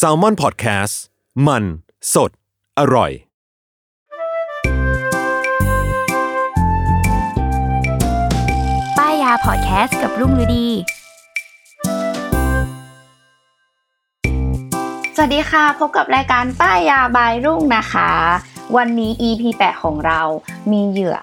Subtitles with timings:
[0.00, 0.94] s a l ม o n PODCAST
[1.46, 1.64] มัน
[2.14, 2.30] สด
[2.78, 3.10] อร่อย
[8.98, 10.66] ป้ายยาพอดแคสต์กับรุ่งฤดี
[15.16, 18.10] สวัสดีค่ะ พบกับรายการป้ายยาบายรุ่งนะคะ
[18.76, 20.20] วันนี้ EP 8 ของเรา
[20.70, 21.16] มีเหยื่อ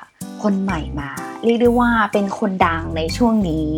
[0.43, 3.71] คนใหม่มา เรียกได้ว่าเป็นคนดังในช่วงนี้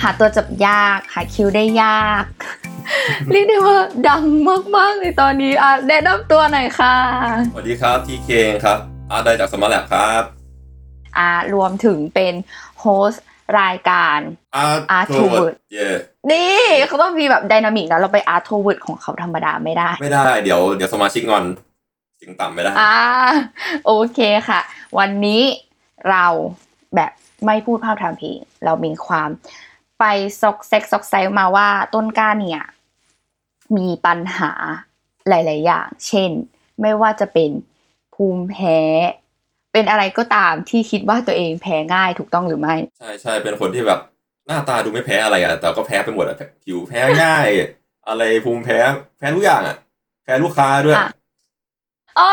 [0.00, 2.24] หาตัวจับยากหาคิวได้ยาก
[3.30, 3.78] เรียกได้ว่า
[4.08, 4.22] ดัง
[4.76, 6.96] มากๆเลยตอนนี้อะแนะนำตัวหน่อยค่ะ
[7.52, 8.30] สวัสดีครับทีเค
[8.64, 8.78] ครับ
[9.10, 10.22] อาร์ตได้จากสมาร์ทแลบครับ
[11.16, 12.34] อ่ารวมถึงเป็น
[12.80, 13.24] โฮสต์
[13.60, 14.18] รายการ
[14.56, 15.88] อาร์ Art ท to เวิ Word ร์ดเย่
[16.30, 21.44] นี่เขาต้องมีแบบไดนามิกนะเราไปอาร์ทเวิร์ดของเขาธรรมดาไม่ได้ ไม่ได้เดี๋ยวเดี๋ยวสมาชิกงอน
[22.20, 22.96] สิงต่ำไม่ได้อ่า
[23.86, 24.60] โอเคค่ะ
[24.98, 25.42] วันนี้
[26.10, 26.26] เรา
[26.96, 27.10] แบบ
[27.46, 29.28] ไม่พูดภาพทางเพลงเรามีความ
[29.98, 30.04] ไป
[30.40, 32.62] ซอกแซกซอกไซมาว่าต้นกล้าเนี่ย
[33.76, 34.52] มีปัญหา
[35.28, 36.30] หลาย ๆ อย่าง เช่น
[36.80, 37.50] ไม่ว่าจะเป็น
[38.14, 38.78] ภูมิแพ้
[39.72, 44.00] เป็นอะไรก็ตามที่คิดว่าตัวเองแพ้ง่ายถูกต้องหรือไม่ ใช่ใช่เป็นคนที่แบบ
[44.46, 47.46] หน้าตาดูไม่แพ้อะไรอะแต่ก็แพ้ไปหมดอะผิวแพ้ง่าย
[48.08, 48.78] อะไรภูมิแพ้
[49.18, 49.76] แพ้ทุกอย่างอะ
[50.24, 51.10] แพ้ลูกค้าด้วยอะ
[52.18, 52.30] อ๋อ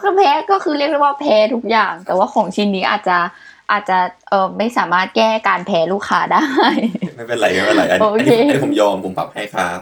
[0.00, 3.18] คือแพ้ก็คือเรียกได้ว่าแพ้ทุกอย่าง แต่ว่าของชิ้นนี้อาจจะ
[3.70, 6.44] อาจจะเออไม่สามารถแก้การแพ้ลูกค้าได้
[7.14, 9.80] ไม่เป็นไรไม่เป็นไรอันนี้โออันเคนี้อันนี้ผมยอมผมปรับให้ครับ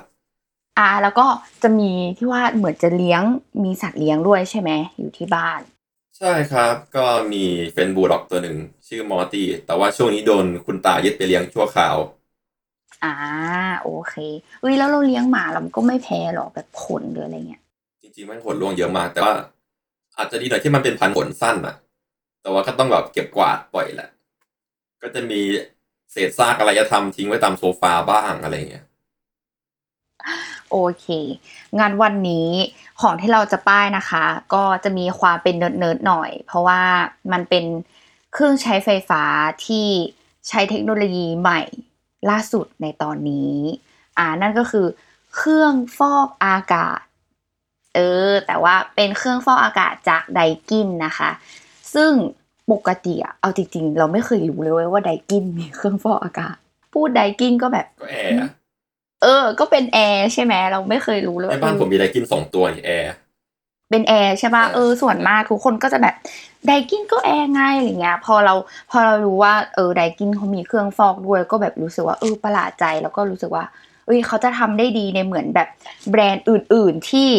[0.78, 1.27] อ่า แล้วก็
[1.62, 3.22] จะมีที่ว่าเหมือนจะเลี้ยง
[3.64, 5.61] มีสัตว์เลี้ยงด้วยใช่ไหมอยู่ที่บ้าน
[6.19, 8.57] ใช่ครับ ก็มีเฟนบูลด็อกตัวหนึ่ง
[8.89, 11.96] ชื่อมอร์ตี้แต่ว่าช่วงนี้โดนคุณตายึดไปเลี้ยงชั่วคราว
[13.05, 13.14] อ่า
[13.83, 14.14] โอเค
[14.61, 17.62] เอ้ยแล้วเราเลี้ยงหมาเราก็ไม่แพ้หรอกแบบขนหรืออะไรเงี้ย
[18.02, 19.35] จริงๆมันขนร่วงเยอะมากแต่ว่า
[20.18, 21.74] อาจจะดีหน่อยที่มันเป็นพันธุ์ขนสั้นอะ
[22.42, 24.10] แต่ว่าก็ต้องแบบเก็บกวาดปล่อยแหละ
[25.02, 25.40] ก็จะมี
[26.12, 28.86] เศษซากอะไรจะทำทิ้งไว้ตามโซฟาบ้างอะไรเงี้ย
[30.70, 31.06] โอเค
[31.78, 32.50] งานวันนี้
[33.00, 36.82] ของที่เราจะป้ายนะคะ ก็จะมีความเป็นเนิร์ดๆหน่อย เพราะว่า
[37.32, 37.64] มันเป็น
[38.32, 39.22] เครื่องใช้ไฟฟ้า
[39.66, 39.88] ที่
[40.48, 41.60] ใช้เทคโนโลยีใหม่
[42.30, 43.56] ล่าสุดในตอนนี้
[44.18, 44.86] อ่านั่นก็คือ
[45.36, 47.00] เครื่องฟอกอากาศ
[47.94, 51.30] เออ แต่ว่าเป็นเครื่องฟอกอากาศจากไดกินนะคะ
[51.94, 52.12] ซึ่ง
[52.72, 56.56] ปกติอะเอาจริงๆ เราไม่เคยรู้เลยเว้ยว่าไดกินมีเครื่องฟอกอากาศ
[56.94, 58.50] พูดไดกินก็แบบก็แอร์อะ
[59.22, 63.12] เออ ก็เป็นแอร์ใช่ไหมเราไม่เคยรู้เลยในว่าบ้านเออผมมีไดกินสองตัวนี่แอร์
[63.90, 66.14] เป็นแอร์ใช่ป่ะเออเออส่วนมากทุกคนก็จะแบบ
[66.66, 68.55] ไดกินก็แอร์ง่ายอะไรเงี้ย พอเรา
[68.90, 73.64] พอเรารู้ว่าเออไดกินเขามีเครื่องฟอกด้วยก็แบบรู้สึกว่าเออประหลาดใจแล้วก็รู้สึกว่า
[74.06, 75.68] เอ้ยเขาจะทำได้ดีในเหมือนแบบ
[76.10, 77.30] แบรนด์อื่น ๆที่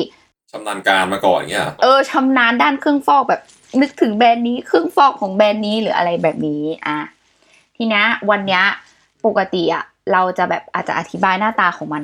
[0.52, 3.42] ชำนาญการมาก่อนเงี้ย เออชำนาญด้านเครื่องฟอกแบบ
[3.82, 6.98] นึกถึงแบรนด์นี้เครื่องฟอกของแบรนด์นี้หรืออะไรแบบนี้อะ
[7.76, 8.62] ทีนี้วันนี้
[9.26, 12.04] ปกติอะเราจะแบบอาจจะอธิบายหน้าตาของมัน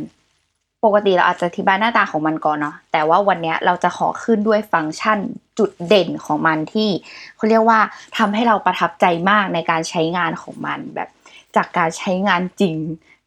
[0.85, 5.19] ปกติเราอาจจะอธิบายหน้าตาของมันก่อนเนาะแต่ว่าวันนี้เราจะขอขึ้นด้วยฟังก์ชัน
[5.59, 6.89] จุดเด่นของมันที่
[7.35, 7.79] เขาเรียกว่า
[8.17, 11.09] ทำให้เราประทับใจมากในการใช้งานของมันแบบ
[11.55, 12.75] จากการใช้งานจริง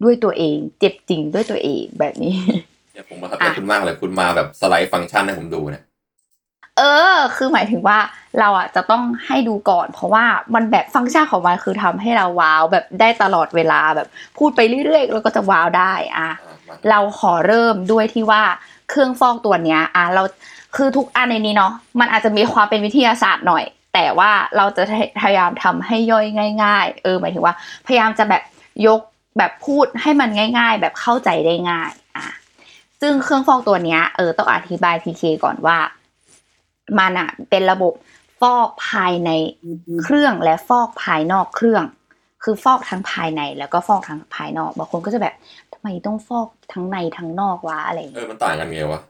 [0.02, 2.34] ด้วยตัวเอง เจ็บจริงด้วยตัวเองแบบนี้
[2.92, 5.82] เนี่ยผมประทับใจคุณมากเลยคุณมาแบบสไลด์ฟังก์ชันให้ผมดูเนี่ย
[6.78, 6.82] เอ
[7.14, 7.98] อ คือหมายถึงว่า
[8.38, 10.24] เราอะจะต้องให้ดูก่อน เพราะว่า
[10.54, 14.08] มันแบบฟังก์ชันของมันคือทำให้เราว้าวแบบได้ตลอดเวลาแบบ
[14.38, 18.42] พูดไปเรื่อยๆแล้วก็จะว้าวได้อะอะมาเราขอเริ่มด้วยที่ว่า
[18.90, 20.22] เครื่องฟอกตัวเนี้ยอะเรา
[20.76, 23.64] คือทุกอันในนี้เนาะมันอาจจะมีความเป็นวิทยาศาสตร์หน่อย
[23.94, 24.82] แต่ว่าเราจะ
[25.20, 26.26] พยายามทำให้ย่อย
[26.64, 27.54] ง่าย ๆ เออหมายถึงว่า
[27.86, 28.42] พยายามจะแบบ
[28.86, 29.00] ยก
[29.38, 32.26] แบบพูดให้มันง่าย ๆ แบบเข้าใจได้ง่ายอะ
[33.00, 35.78] ซึ่งเครื่องฟอกตัวเนี้ยเออต้องอธิบายพีเคก่อนว่า
[36.98, 37.92] มันอะเป็นระบบ
[38.40, 39.30] ฟอกภายใน
[40.02, 41.84] เครื่องและฟอกภายนอกเครื่อง
[42.44, 45.34] คือฟอกทั้งภายในแล้วก็ฟอกทั้งภายนอกบางคนก็จะแบบ
[45.72, 49.00] ทำไมต้องฟอกทั้งในทั้งนอกวะอะไรอย่างเอเงี้ยอมันต่างกันไงวะ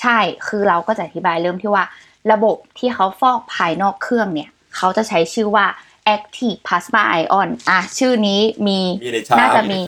[0.00, 0.18] ใช่
[0.48, 1.84] คือเราก็จะอธิบายเริ่มที่ว่า
[2.32, 5.66] ระบบที่เขาฟอกภายนอกเครื่องเนี่ย เขาจะใช้ชื่อว่า
[6.14, 9.80] active plasma ion อะชื่อนี้มีมีในชามน่าจะมี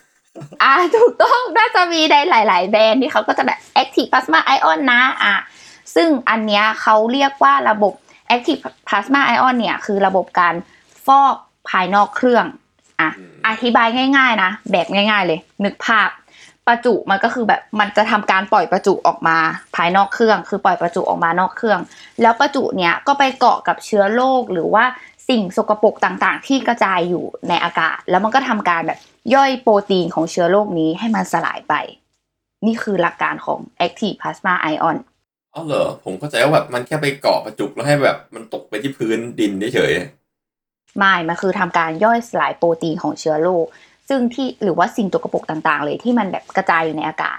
[0.62, 5.34] อะถูกต้องน่าจะมีในหลาย ๆ แบรนด์ที่เขาก็จะแบบ active plasma ion นะอะ
[5.94, 7.92] ซึ่งอันเนี้ยเขาเรียกว่าระบบ
[8.34, 10.54] active plasma ion เนี่ยคือระบบการ
[11.06, 11.36] ฟอก
[11.70, 12.44] ภายนอกเครื่อง
[13.00, 16.10] อะอืมอธิบายง่าย ๆ นะ แบบง่าย ๆ เลย นึกภาพ
[16.66, 19.38] ประจุมันก็คือแบบมันจะทำการปล่อยประจุออกมา
[19.76, 21.80] ภายนอกเครื่อง คือปล่อยประจุออกมานอกเครื่อง
[22.22, 24.84] แล้วประจุเนี้ยก็ไปเกาะกับเชื้อโรคหรือว่า
[25.28, 28.98] สิ่งสกปรกต่างๆ ที่กระจายอยู่ในอากาศ แล้วมันก็ทำการแบบ
[29.34, 31.74] ย่อยโปรตีนของเชื้อโรคนี้ให้มันสลายไป
[32.66, 34.96] นี่คือหลักการของ active plasma ion
[35.54, 39.92] อ๋อเหรอ ผมเข้าใจว่าแบบมันแค่ไปเกาะประจุแล้วให้แบบมันตกไปที่พื้นดินเฉย
[40.98, 43.66] ไม่ มันคือทำการย่อยสลายโปรตีนของเชื้อโรค
[44.08, 47.38] ซึ่งที่หรือว่าสิ่งตกปรกต่างๆ เลยที่มันแบบกระจายอยู่ในอากาศ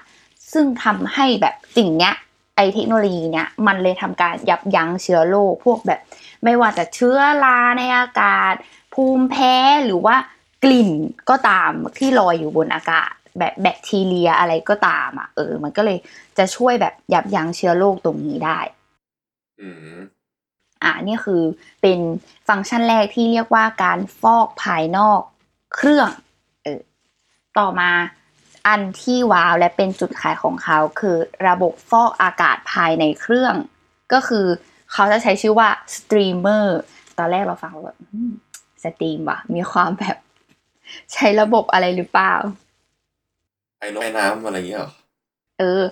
[0.53, 2.13] ซึ่งทำให้แบบสิ่งเนี้ย
[2.55, 5.99] ไอเทคโนโลยีเนี้ยมันเลยทำการยับยั้งเชื้อโรคพวกแบบ
[6.43, 8.53] ไม่ว่าจะเชื้อราในอากาศ
[8.93, 10.15] ภูมิแพ้หรือว่า
[10.63, 10.91] กลิ่น
[11.29, 15.97] ก็ตามที่ลอยอยู่บนอากาศ แบบแบคทีเรียอะไรก็ตามอะเออ มันก็เลย
[16.37, 19.97] จะช่วยแบบยับยั้งเชื้อโรคตรงนี้ได้ๆอืม
[20.83, 21.41] อ่านี่คือ
[21.81, 21.99] เป็น
[22.47, 25.21] ฟังก์ชันแรกที่เรียกว่าการฟอกภายนอก
[25.75, 26.09] เครื่อง
[26.63, 26.81] เออ
[27.57, 27.91] ต่อมา
[28.67, 31.17] อันที่ว้าวและเป็นจุดขายของเขาคือ
[31.47, 33.55] ระบบฟอกอากาศภายในเครื่อง
[34.13, 34.45] ก็คือ
[34.93, 36.79] เขาจะใช้ชื่อว่าสตรีมเมอร์
[37.17, 37.97] ตอนแรกเราฟังเราแบบ
[38.83, 40.17] steam ว่ะมีความแบบ
[41.13, 42.33] ใช้ระบบอะไรหรือเปล่า
[43.79, 44.91] ไอ้น้อยน้ำอะไรอย่างเงี้ยเหรอ
[45.59, 45.83] เออ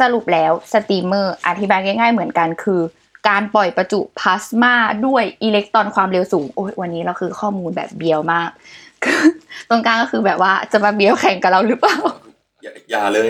[0.00, 2.80] สรุปแล้วสตรีมเมอร์อธิบายง่าย ๆ เหมือนกันคือ
[3.28, 4.74] การปล่อยประจุพลาสมา
[5.06, 8.50] ด้วยอิเล็กตรอนความเร็วสูง โอ้ยวันนี้เราคือข้อมูลแบบเบียวมาก
[9.68, 11.96] ตรงกลางก็คือแบบว่าจะมาเบียวแข่งกับเราหรือเปล่า
[12.62, 13.28] อย่าอย่าเลย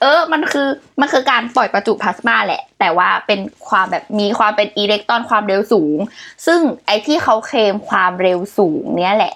[0.00, 0.68] เออ มันคือ
[1.00, 5.98] มันคือการปล่อยประจุพลาสมาแหละ แต่ว่าเป็นความแบบมีความเป็นอิเล็กตรอนความเร็วสูง
[6.46, 9.34] ซึ่งไอ้ที่เขาเคลมความเร็วสูงเนี้ยแหละ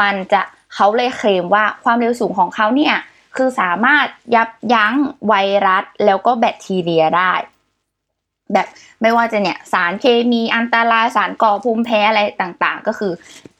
[0.00, 0.42] มันจะ
[0.74, 2.94] เขาเลยเคลมว่าความเร็วสูงของเขาเนี่ย
[3.36, 4.94] คือสามารถยับยั้ง
[5.28, 5.34] ไว
[5.66, 7.32] รัสแล้วก็แบคทีเรียได้
[8.52, 8.66] แบบ
[9.02, 13.12] ไม่ว่าจะเนี่ยสารเคมีอันตรายสารก่อภูมิแพ้อะไรต่างๆ ก็คือ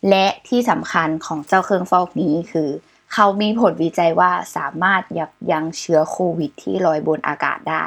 [0.09, 2.69] และที่สำคัญของเจ้าเครื่องฟอกนี้คือ
[3.13, 7.85] เขามีผลวิจัยว่าสามารถยับยั้งเชื้อโควิดที่ลอยบนอากาศได้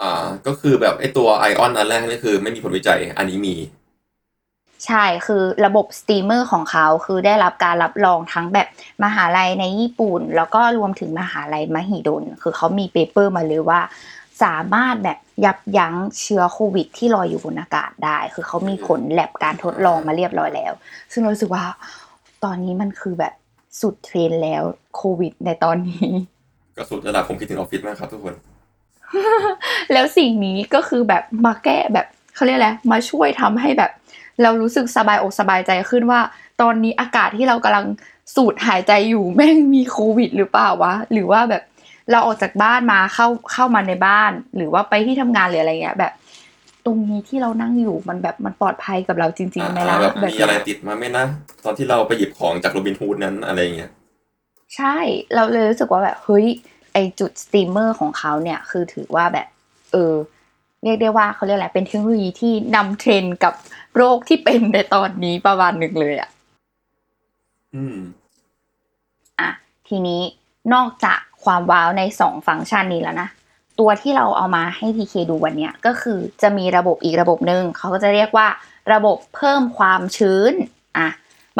[0.00, 3.54] อ่าก็คือแบบไอตัวไอออนอันแรกนี่คือไม่มีผลวิจัยอันนี้มี
[4.86, 8.68] ใช่คือระบบสตรีมเมอร์ของเขาคือได้รับการรับรองทั้งแบบ
[9.04, 13.80] มหาลัยในญี่ปุ่น แล้วก็รวมถึงมหาลัยมหิดล คือเขามี paper มาเลยว่า
[14.42, 20.72] สามารถแบบยับยั้งเชื้อโควิด ที่ลอยอยู่บนอากาศได้ คือเขามีผลแลบการทดลองมาเรียบร้อยแล้ว
[21.12, 21.64] ซึ่งเรารู้สึกว่า
[22.44, 23.34] ตอนนี้มันคือแบบ
[23.80, 24.62] สุดเทรนด์แล้ว
[24.96, 26.08] โควิด ในตอนนี้
[26.76, 28.34] ก็สุดระดับผมคิดถึงออฟฟิศมากครับทุกคน
[29.92, 33.90] แล้วสิ่งนี้ก็คือแบบมาแก้แบบเขาเรียกอะไรมาช่วยทำให้แบบ
[34.42, 36.20] เรารู้สึกสบายอกสบายใจขึ้นว่า
[36.60, 37.86] ตอนนี้อากาศที่เรากำลัง
[38.34, 41.62] สูดหายใจอยู่แม่งมีโควิด หรือเปล่าวะหรือว่าแบบ
[42.10, 46.12] เราออกจากบ้านมาเข้าเข้ามาในบ้าน หรือว่าไปที่ทำงานหรืออะไรเงี้ยแบบ
[46.86, 51.24] ตรงนี้ที่เรานั่งอยู่มันแบบมันปลอดภัยกับเราจริงๆไหมล่ะอ่าแบบแบบมีอะไรเนี้ยติดมาไหมนะ
[51.64, 53.90] ตอนที่เราไปหยิบของจากโรบินฮูดนั้นอะไรอย่างเงี้ย
[54.76, 54.96] ใช่
[55.34, 56.46] เราเลยรู้สึกว่าแบบเฮ้ย
[56.92, 59.46] ไอจุดสตรีมเมอร์ของเขาเนี่ยคือถือว่าแบบ
[59.92, 60.14] เออ
[60.82, 63.54] เรียกได้ว่าเขาเรียกอะไรเป็นเทคโนโลยีที่นำเทรนด์กับ
[63.96, 66.30] โรคที่เป็นในตอนนี้ประมาณหนึ่งเลยอะ
[67.74, 67.98] อืม
[69.40, 69.50] อะ
[69.88, 70.20] ทีนี้
[70.74, 73.28] นอกจากความว้าวในสองฟังก์ชันนี้แล้วนะ
[73.80, 78.48] ตัวที่เราเอามาให้ทีเคดูวันเนี้ยก็คือจะมีระบบอีกระบบหนึ่งเขาก็จะเรียกว่า
[78.92, 80.52] ระบบเพิ่มความชื้น
[80.98, 81.08] อะ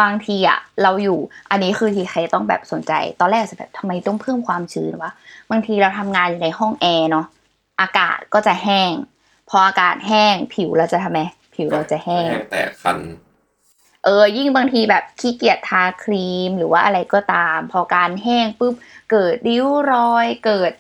[0.01, 1.19] บางทีอะเราอยู่
[1.51, 5.11] อันนี้คือทีเคต้องแบบสนใจ ตอนแรกจะแบบทำไมต้องเพิ่มความชื้นวะ
[5.51, 7.27] บางทีเราทำงานอยู่ในห้องแอร์เนาะ
[7.81, 8.93] อากาศก็จะแห้ง
[9.55, 11.21] พออากาศแห้งผิวเราจะทำไม
[11.55, 12.99] ผิวเราจะแห้งแห้ง แตกคัน
[14.05, 18.75] เออ ยิ่งบางทีแบบขี้เกียจทาครีมหรือว่าอะไรก็ตาม พอการแห้งปุ๊บ
[19.11, 20.73] เกิดริ้วรอยเกิด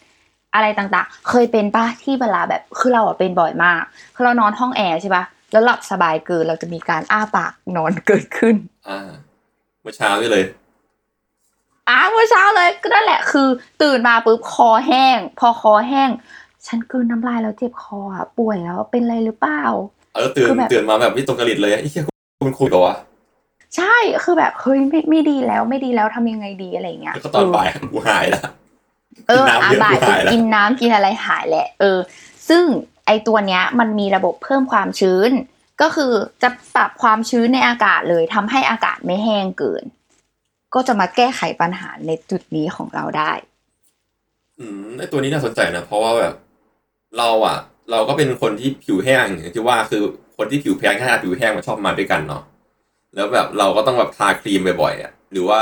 [0.55, 3.83] อะไรต่างๆ เคยเป็นปะที่เวลาแบบคือเราอะเป็นบ่อยมาก
[4.15, 8.55] คือเรานอนห้องแอร์ใช่ปะแล้วหลับสบายเกินเราจะมีการอ้าปากนอนเกิดขึ้น
[8.89, 8.99] อ่า
[9.81, 10.45] เมื่อเช้านี่เลย
[11.89, 13.49] อ้าเมื่อเช้าเลยก็นั่นแหละคือ
[13.83, 16.11] ตื่นมาปุ๊บคอแห้ง พอคอแห้ง
[16.67, 19.63] ฉันกลืนน้ำลายแล้วเจ็บคออะป่วยแล้วเป็นอะไรหรือเปล่า
[20.15, 22.05] เออตื่นคือแบบ ตื่นมาแบบวิตกจริตเลยไอ้เหี้ย
[22.41, 22.95] คุณคุยกับวะ
[23.77, 28.43] ใช่คือแบบเฮ้ยไม่ไม่ดีแล้วไม่ดีแล้วทำยังไงดีอะไรอย่างเงี้ยแล้วก็ตอนบ่ายกูหายละ
[29.29, 31.99] เออกินน้ำอาเยอะบ่ายกูหายแล้วกินน้ำกินอะไรหายแหละ เออ
[32.49, 32.65] ซึ่ง
[33.07, 35.31] ไอตัวเนี้ยมันมีระบบเพิ่มความชื้น
[35.83, 39.83] ก็คือจะปรับความชื้นในอากาศเลยทำให้อากาศไม่แห้งเกิน
[40.75, 43.33] ก็จะมาแก้ไขปัญหาในจุดนี้ของเราได้
[44.59, 46.35] อืมไอตัวนี้น่าสนใจนะ เพราะว่าแบบ
[47.19, 47.59] เราอะ
[47.91, 50.03] เราก็เป็นคนที่ผิวแห้งอย่างที่ว่าคือ
[50.37, 52.43] คนที่ผิวแพ้ง่ายกับผิวแห้งมันชอบมาด้วยกันเนาะ
[53.15, 55.61] แล้วแบบเราก็ต้องแบบทาครีมบ่อยๆอะหรือว่า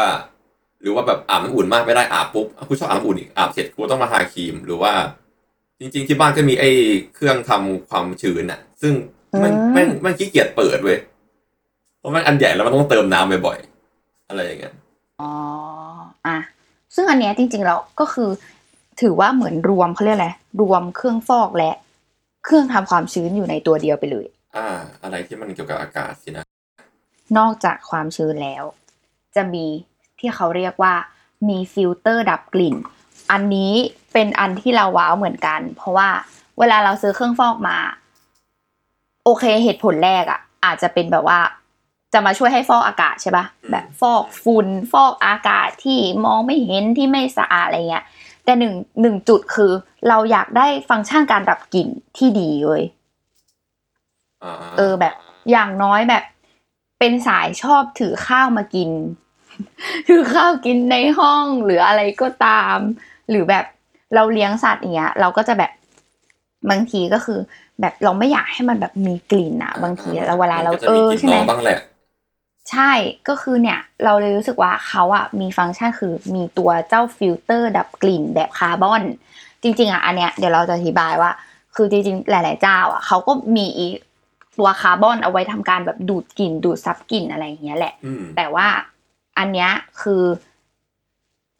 [0.83, 4.93] หรือว่าแบบอาบน้ำอุ่นมากไม่ได้อาบปุ๊บอะกูชอบอาบน้ำอุ่นอีกอาบเสร็จกูต้องมาทาครีมหรือว่า
[5.81, 6.71] จริง ๆ ที่บ้านก็มีไอ้
[7.15, 8.93] เครื่องทำความชื้นอะ ซึ่ง
[9.43, 10.99] มันอืมแม่งแม่งขี้เกียจเปิดเว้ย
[11.99, 14.75] เพราะมันอันใหญ่แล้วมันต้องเติมน้ำบ่อยๆอะไรอย่างเงี้ย
[15.21, 15.31] อ๋อ
[16.27, 16.37] อะ
[16.95, 18.29] ซึ่งอันเนี้ยจริงๆแล้วก็คือ
[19.01, 20.31] ถือว่าเหมือนรวมเขาเรียกอะไร
[20.61, 21.73] รวมเครื่องฟอกและ
[22.45, 24.27] เครื่องทำความชื้นอยู่ในตัวเดียวไปเลย
[24.57, 24.69] อ่า
[25.03, 26.45] อะไรที่มันเกี่ยวกับอากาศสินะ
[27.39, 28.65] นอกจากความชื้นแล้ว
[29.37, 29.67] จะมี
[30.19, 30.95] ที่เขาเรียกว่า
[31.49, 32.77] มีฟิลเตอร์ดับกลิ่น
[33.31, 33.73] อันนี้
[34.13, 36.09] เป็นอันที่เราว้าวเหมือนกัน เพราะว่า
[36.59, 37.79] เวลาเราซื้อเครื่องฟอกมา
[39.25, 41.41] โอเคเหตุผลแรกอะ่ะ อาจจะเป็นแบบว่า
[42.13, 48.05] จะมาช่วยให้ฟอกอากาศใช่ปะอืมแบบฟอกฝุ่นฟอกอากาศที่มองไม่เห็นที่ไม่สะอาดอะไรเงี้ย
[48.45, 49.73] แต่หนึ่งหนึ่งจุดคือ
[50.09, 52.85] เราอยากได้ฟังก์ชันการดับกลิ่นที่ดีเว้ย
[54.45, 55.15] อ่าเออแบบ
[55.51, 56.25] อย่างน้อยแบบ
[56.99, 58.91] เป็นสายชอบถือข้าวมากิน
[60.09, 62.77] ถือข้าวกินในห้องหรืออะไรก็ตาม
[63.31, 63.65] หรือแบบ
[64.15, 65.73] เราเลี้ยงสัตว์อย่างเงี้ย เราก็จะแบบ
[66.71, 67.39] บางทีก็คือ
[67.81, 71.79] แบบเราไม่อยากให้มันแบบมีกลิ่นอะบางทีเราเวลาเรามันก็เอจะมีอกลิ่นใช่ไหมน้องบ้างแหละ
[72.71, 72.93] ใช่
[73.29, 79.03] ก็คือเนี่ย เราเลยรู้สึกว่าเขาอะมีฟังก์ชันคือมีตัวเจ้าฟิลเตอร์ดับกลิ่นแบบคาร์บอน
[79.63, 81.31] จริง ๆอะอันเนี้ยเดี๋ยวเราจะอธิบายว่า
[81.77, 83.87] คือจริงๆ หลาย ๆ เจ้าอะเขาก็มีอี
[84.59, 88.67] ตัวคาร์บอนเอาไว้ทำการแบบดูดกลิ่นดูดซับกลิ่นอะไรอย่างเงี้ยแหละอืมแต่ว่า
[89.39, 89.71] อันเนี้ย
[90.03, 90.23] คือ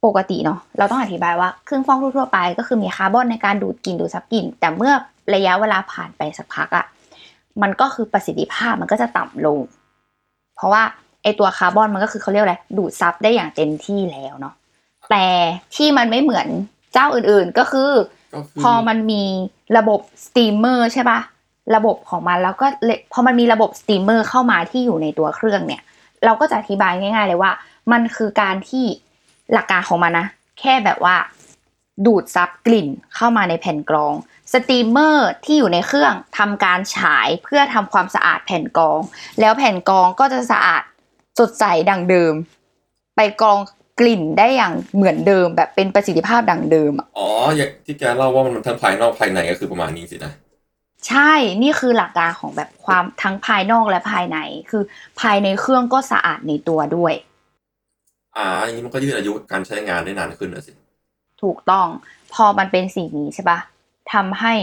[0.05, 4.93] ปกติเนาะเราต้องอธิบายว่าเครื่องฟอกทั่วๆไป ก็คือมีคาร์บอนในการดูดกลิ่นดูดซับกลิ่น แต่เมื่อ
[5.35, 6.87] ระยะเวลาผ่านไปสักพักอะ
[7.63, 9.59] มันก็คือประสิทธิภาพมันก็จะต่ำลง
[10.61, 10.85] เพราะว่า
[11.23, 14.55] ไอตัวคาร์บอนมันก็คือเขาเรียกอะไรดูดซับได้อย่างเต็มที่แล้วเนาะ
[15.11, 15.25] แต่
[15.75, 16.47] ที่มันไม่เหมือน
[16.93, 17.91] เจ้าอื่นๆก็คือ
[18.35, 19.23] ก็คือพอมันมี
[19.79, 21.21] ระบบสตรีมเมอร์ใช่ปะ
[21.77, 25.83] ระบบของมันแล้วก็เลพอมันมีระบบสตรีมเมอร์เข้ามาที่อยู่ในตัวเครื่องเนี่ย
[26.25, 27.53] เราก็จะอธิบายง่าย ๆ เลยว่า
[27.93, 28.85] มันคือการที่
[29.53, 30.27] หลักการของมันนะ
[30.61, 31.17] แค่แบบว่า
[32.07, 34.15] ดูดซับกลิ่นเข้ามาในแผ่นกรอง
[34.53, 39.01] สตรีมเมอร์ที่อยู่ในเครื่องทำการฉายเพื่อทำความสะอาดแผ่นกรอง
[39.41, 40.83] แล้วแผ่นกรองก็จะสะอาด
[41.39, 42.35] สดใสดังเดิม
[43.17, 43.59] ไปกรอง
[44.01, 50.33] กลิ่นได้อย่างเหมือนเดิมแบบเป็นประสิทธิภาพดังเดิมอะอ๋ออย่างที่แกเล่าว่ามันทั้งภายนอกภายในก็คือประมาณนี้สินะ
[51.09, 54.39] ใช่นี่คือหลักการของแบบความทั้งภายนอกและภายใน
[54.71, 54.83] คือ
[55.21, 57.15] ภายในเครื่องก็สะอาดในตัวด้วย
[58.37, 60.73] อ่าอย่างนี้มันก็ยืดอายุการใช้งานได้นานขึ้นนะสิ
[61.43, 61.87] ถูกต้อง
[62.35, 63.59] พอมันเป็นสิ่งนี้ใช่ปะ
[64.13, 64.55] ทำให้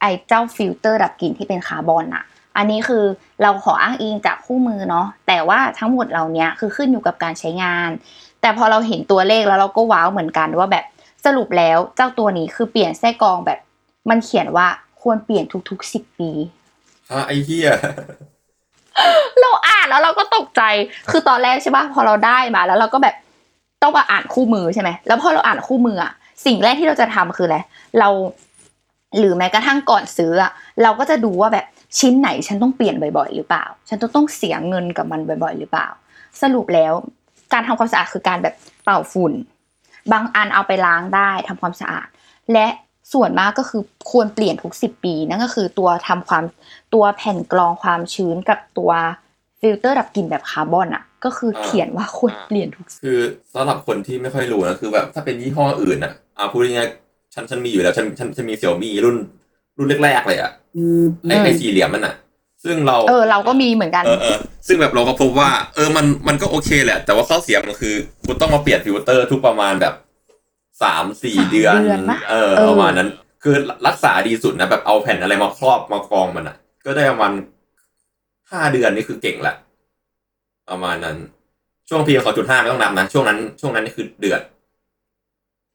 [0.00, 2.24] ไอ้เจ้าฟิลเตอร์ดับกลิ่นที่เป็นคาร์บอนอะ
[2.56, 3.04] อันนี้คือ
[3.42, 7.90] เราขออ้างอิงจากคู่มือเนาะแต่ว่าทั้งหมดเหล่านี้คือขึ้นอยู่กับการใช้งาน
[8.40, 10.84] แต่พอเราเห็นตัวเลขแล้วเราก็ว้าวเหมือนกันว่าแบบ
[11.24, 13.58] สรุปแล้วเจ้าตัวนี้คือเปลี่ยนไส้กรองแบบ
[14.10, 14.66] มันเขียนว่า
[15.02, 16.30] ควรเปลี่ยนทุกๆสิบปี
[17.10, 17.70] ฮะไอ้เหี้ย
[19.40, 20.62] เราอ่านแล้วเราก็ตกใจ
[21.10, 23.14] คือตอนแรกใช่ปะพอเราได้มาแล้วเราก็แบบ
[23.82, 26.12] ต้องมาอ่านคู่มือใช่ไหมแล้วพอเราอ่านคู่มืออะ
[26.46, 27.58] สิ่งแรกที่เราจะทำคืออะไร
[27.98, 28.08] เรา
[29.18, 30.52] หรือแม้กระทั่งก่อนซื้ออะ
[30.82, 31.66] เราก็จะดูว่าแบบ
[31.98, 35.88] ชิ้นไหนฉันต้องเปลี่ยนบ่อยๆ หรือเปล่า ฉันต้องต้องเสียเงินกับมันบ่อย ๆ หรือเปล่า
[36.42, 36.92] สรุปแล้ว
[37.52, 39.32] การทำความสะอาดคือการแบบเป่าฝุ่น
[40.12, 42.08] บางอันเอาไปล้างได้ทำความสะอาด
[42.52, 42.66] และ
[43.12, 46.44] ส่วนมากก็คือควรเปลี่ยนทุกสิบปี นั่นก็คือตัวทำความ
[46.94, 48.92] ตัวแผ่นกรองความชื้นกับตัว
[49.60, 53.20] ฟิลเตอร์ดับกลิ่นแบบคาร์บอนอะ ก็คือเขียนว่าควรเปลี่ยนทุกคือ
[53.54, 56.88] สำหรับคนที่ไม่ค่อยรู้นะคือแบบถ้าเป็นยี่ห้ออื่นอะอาพูดง่าย
[57.34, 59.16] ฉันฉันมีอยู่แล้วฉันฉันฉันมี Xiaomi รุ่น
[59.78, 60.52] รุ่นแรกๆเลยอะ
[61.28, 62.14] ไอ้ไอ้สี่เหลี่ยมมันอะ
[62.64, 67.94] ซึ่งเราเออเราก็มีเหมือนกันเออเออซึ่งแบบเราก็พบว่า เออมันมันก็โอเคแหละ แต่ว่าข้อเสียมันคือ
[68.26, 69.94] คุณต้องมาเปลี่ยนฟิลเตอร์ทุกประมาณแบบ
[70.82, 73.08] สามสี่สามเดือนเดือนปะเออเออประมาณนั้น
[73.42, 73.54] คือ
[73.86, 77.32] รักษาดีสุดนะแบบเอาแผ่นอะไรมาครอบมากรองมันอะ ก็ได้ประมาณ
[78.50, 79.56] ห้าเดือนนี่คือเก่งแหละ
[80.70, 81.16] ประมาณนั้น
[81.88, 84.40] ช่วง PM สองจุดห้าไม่ต้องนับนะช่วงนั้น ช่วงนั้นนี่คือเดือด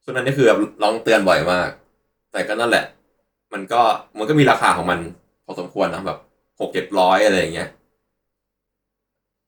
[0.06, 1.70] ช่วงนั้นนี่คือแบบร้องเตือนบ่อยมาก
[2.32, 2.86] แต่ก็นั่นแหละ
[3.54, 3.82] มันก็
[4.18, 5.00] มันก็มีราคาของมัน
[5.46, 6.20] พอสมควรนะแบบ
[6.60, 7.70] หกเจ็ดร้อยอะไรอย่างเงี้ย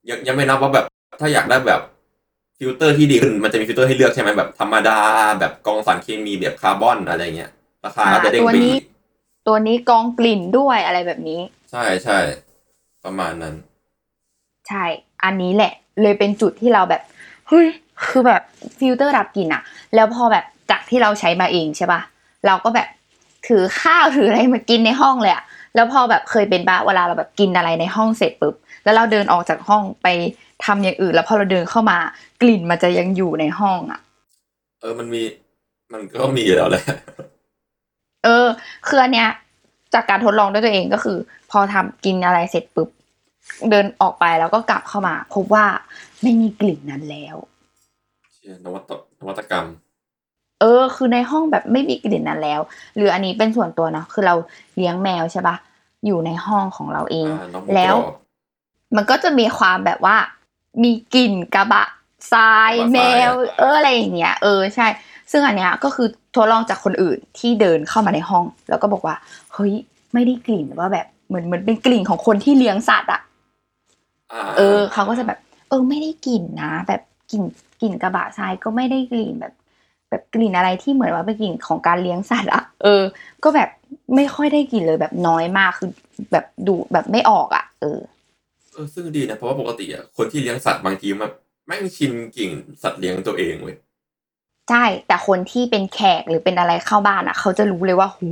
[0.10, 0.86] ยังยังไม่นับว่าแบบ
[1.20, 1.82] ถ้าอยากได้แบบ
[2.58, 5.00] ฟิลเตอร์ที่ดีขึ้นมันจะมีฟิลเตอร์ให้เลือกใช่ไหมแบบธรรมดา
[5.40, 7.52] แบบกรองสารเคมีแบบคาร์บอนอะไรเงี้ย
[7.86, 8.86] ราคาก็จะเด้งตัวไปนี้อีก
[9.48, 11.40] ตัวนี้กรองกลิ่นด้วยอะไรแบบนี้
[11.72, 12.18] ใช่ใช่
[13.06, 13.56] ประมาณนั้น
[14.68, 14.86] ใช่
[15.24, 17.02] อันนี้แหละ เลยเป็นจุดที่เราแบบ
[17.48, 17.68] เฮ้ย
[18.06, 18.42] คือแบบ
[18.80, 19.64] ฟิลเตอร์ดับกลิ่นอะ
[19.96, 22.02] แล้วพอแบบจากที่เราใช้มาเองใช่ปะ
[22.48, 22.88] เราก็แบบ
[23.48, 25.44] ถือข้าวถืออะไรมากินในห้องเลยอะ
[25.76, 30.08] แล้วพอแบบเคยเป็นปะเวลาเราแบบกินอะไรในห้องเสร็จปุ๊บแล้วเราเดินออกจากห้องไป
[30.66, 31.98] ทำอย่างอื่น แล้วพอเราเดินเข้ามา
[32.42, 34.00] กลิ่นมันจะยังอยู่ในห้องอะ
[34.82, 35.22] เออมันมี
[35.94, 36.84] มันก็มีอยู่แล้วแหละ
[38.26, 38.48] เออ
[38.88, 39.30] คืออันเนี้ย
[39.94, 41.18] จากการทดลองด้วยตัวเองก็คือ
[41.52, 42.90] พอทำกินอะไรเสร็จปุ๊บ
[43.70, 45.66] เดินออกไปแล้วก็กลับเข้ามาพบว่า
[46.22, 47.57] ไม่มีกลิ่นนั้นแล้วเชี่ย
[48.66, 49.68] นวัตนวัตกรรม
[50.62, 52.60] เออ คือในห้องแบบไม่มีกลิ่นนั้นแล้ว
[52.96, 54.36] หรืออันนี้เป็นส่วนตัวเนาะคือเรา
[54.78, 55.56] เลี้ยงแมวใช่ปะ
[56.06, 58.16] อยู่ในห้องของเราเองอ่าน้องแล้วกรอบ
[58.96, 60.18] มันก็จะมีความแบบว่า
[60.84, 61.86] มีกลิ่นกระบะ
[62.34, 63.00] ทรายว่าทรายแม
[63.30, 64.88] วอะเอออะไรอย่างเงี้ยเออใช่
[65.32, 69.16] ซึ่งอันเนี้ยก็คือทดลองจากคนอื่นที่เดินเข้ามาในห้อง แล้วก็บอกว่า
[69.54, 69.74] เฮ้ย
[70.14, 73.22] ไม่ได้กลิ่นว่าแบบเหมือนเหมือนเป็นกลิ่นของคนที่เลี้ยงสัตว์อะ
[74.34, 75.40] อ่าเออเขาก็จะแบบ
[75.70, 77.02] เออ ไม่ได้กลิ่นนะ แบบ
[77.32, 77.44] กลิ่น
[77.82, 79.54] กลิ่นกระบะทรายก็ไม่ได้กลิ่นแบบ
[80.10, 83.04] แบบกลิ่นอะไรที่เหมือนว่าเป็นกลิ่นของการเลี้ยงสัตว์อะเออ
[83.44, 83.70] ก็แบบ
[84.16, 85.90] ไม่ค่อยได้กลิ่นเลยแบบน้อยมากคือ
[86.32, 88.00] แบบดูแบบไม่ออกอะเออ
[88.74, 91.32] เออซึ่งดีนะเพราะว่าปกติอะคนที่เลี้ยงสัตว์บางทีมัน
[91.68, 92.52] แม่งชินกลิ่น
[92.84, 93.76] สัตว์เลี้ยงตัวเองเว้ย
[94.70, 98.32] ใช่แต่คนที่เป็นแขกหรือเป็นอะไรเข้าบ้านอะเขาจะรู้เลยว่าหู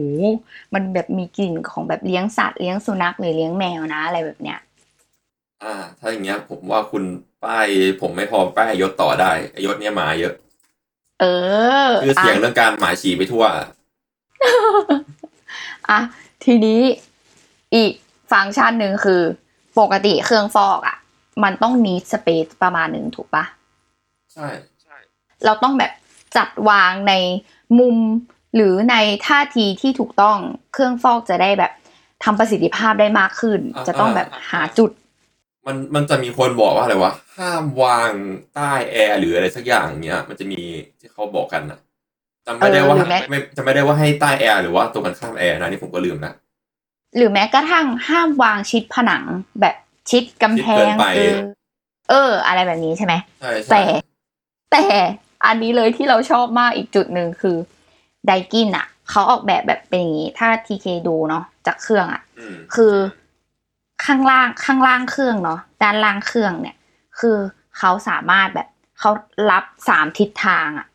[0.74, 4.60] มันแบบมีกลิ่นของแบบเลี้ยงสัตว์เลี้ยงสุนัขหรือเลี้ยงแมวนะ อะไรแบบเนี้ย
[5.64, 7.04] อ่า ถ้าอย่างเงี้ยผมว่าคุณ
[7.46, 7.68] ป้าย
[8.02, 10.34] ผมไม่พอป้ายยศต่อได้ไอ้ยศเนี้ยมาเยอะ
[11.22, 11.26] เอ
[11.88, 13.46] อ คือเสียงะเรื่องการหมายฉี่ไปทั่ว
[15.90, 16.00] อะ
[16.44, 16.82] ทีนี้
[17.76, 17.92] อีก
[18.32, 19.22] ฟังก์ชันหนึ่งคือ
[19.80, 20.98] ปกติเครื่องฟอกอะ
[21.44, 23.46] มันต้องนีสเปซประมาณหนึ่งถูกปะ
[24.34, 24.48] ใช่
[24.84, 24.96] ใช่
[25.46, 25.92] เราต้องแบบ
[26.38, 27.14] จัดวางใน
[27.80, 27.98] มุม
[28.56, 30.38] หรือในท่าทีที่ถูกต้อง
[30.74, 31.72] เครื่องฟอกจะได้แบบ
[32.24, 34.92] ทำประสิทธิภาพได้มากขึ้น จะต้องแบบหาจุด
[35.66, 38.12] มันมันจะมีคนบอกว่าอะไรวะห้ามวาง
[38.56, 40.62] ใต้แอร์หรืออะไรสักอย่างเงี้ย มันจะมี
[41.00, 41.80] ที่เขาบอกกันนะ
[42.46, 46.34] จำไม่ได้ว่าเออหรือแม้ ไม่จำไม่ได้ว่าให้ใต้แอร์หรือว่าตรงกันข้ามแอร์นะนี่ผมก็ลืมนะ
[47.16, 49.24] หรือแม้กระทั่งห้ามวางชิดผนัง
[49.62, 49.76] แบบ
[50.10, 51.38] ชิดกำแพงชิดเกินไป เออ
[52.10, 53.82] เออ อะไรแบบนี้ใช่ไหม ใช่ใช่แต่
[54.72, 54.84] แต่
[55.46, 57.58] อันนี้เลยที่เราชอบมากอีกจุดหนึ่งคือ
[58.28, 62.94] Daikin อะ เขาออกแบบแบบเป็นอย่างนี้ ถ้าที่แกดูเนาะจากเครื่องอะ อืมคือ
[64.04, 66.76] ข้างล่างข้างล่างเครื่องเนาะด้านล่างเครื่องเนี่ย
[67.20, 67.38] คือ
[67.78, 68.68] เขาสามารถแบบ
[69.00, 69.12] เขา
[69.52, 70.88] รับสามทิศทางอะ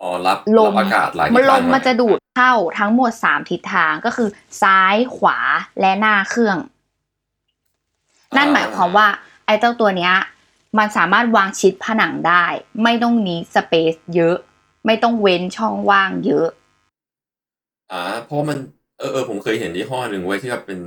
[0.00, 4.28] อ๋อรับลมรับอากาศไหลมันลทิศทางมมันจะดูดเข้าทั้งหมดสามทิศทางก็คือ
[4.62, 5.38] ซ้ายขวา
[5.80, 6.58] และหน้าเครื่อง
[8.36, 9.08] นั่นหมายความว่า
[9.46, 10.14] ไอ้เจ้าตัวเนี้ย
[10.78, 12.44] มันสามารถวางชิดผนังได้
[12.82, 14.36] ไม่ต้องนี้สเปซเยอะ
[14.86, 16.48] ไม่ต้องเว้นช่องว่างเยอะ
[17.88, 18.58] อ่าเพราะว่ามัน
[18.96, 20.80] เออเออผมเคยเห็นยี่ห้อหนึ่งไว้ยที่แบบเป็น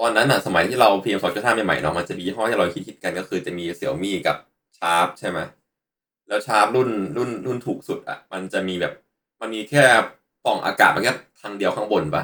[0.00, 4.36] ตอนนั้นอะสมัยที่เราเพียงสองจุดห้าใหม่ๆเนาะมันจะมียี่ห้อที่เราคิดคิดกันก็คือจะมีเสี่ยวมี่กับ
[4.78, 5.38] ชาร์ปใช่ไหม
[6.28, 8.92] แล้วชาร์ปรุ่นรุ่นรุ่นถูกสุดอะมันจะมีแบบ
[9.40, 9.84] มันมีแค่
[10.44, 12.22] ปล่องอากาศมันแค่ทางเดียวข้างบนปะ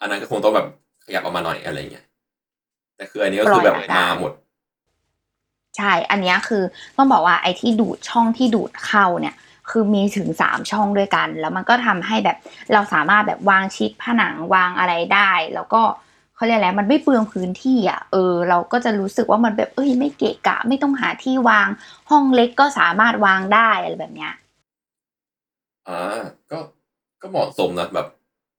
[0.00, 0.66] อันนั้นก็คงต้องแบบ
[1.04, 2.06] ขยับออกมาหน่อยอะไรเงี้ย
[2.96, 4.32] แต่คืออันนี้ก็คือแบบปล่อยอากาศมาหมด
[5.78, 6.62] ใช่ อันเนี้ยคือ
[6.96, 9.34] ต้องบอกว่าไอ้ที่ดูดช่องที่ดูดเข้าเนี่ย
[9.70, 12.36] คือมีถึงสามช่องด้วยกัน แล้วมันก็ทำให้แบบ
[12.72, 15.82] เราสามารถแบบวางชิดผนังวางอะไรได้ แล้วก็
[16.42, 21.68] เขาเรียกอะไรมันไม่เปลืองพื้นที่อะเออเราก็จะรู้สึกว่ามันแบบเอ้ยไม่เกะกะ ไม่ต้องหาที่วาง
[22.10, 24.32] ห้องเล็กก็สามารถวางได้อะไรแบบเนี้ย
[25.88, 26.58] อ่าก็
[27.22, 28.06] ก็เหมาะสมนะแบบ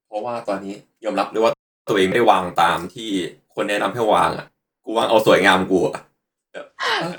[0.07, 0.73] เพราะว่าตอนนี้
[1.05, 1.53] ยอมรับเลยว่า
[1.89, 3.09] ตัวเองไม่ได้วางตามที่
[3.55, 4.45] คนแนะนำให้วางอะ
[4.85, 5.95] กูวางเอาสวยงามกูอะ
[6.53, 6.65] แบบ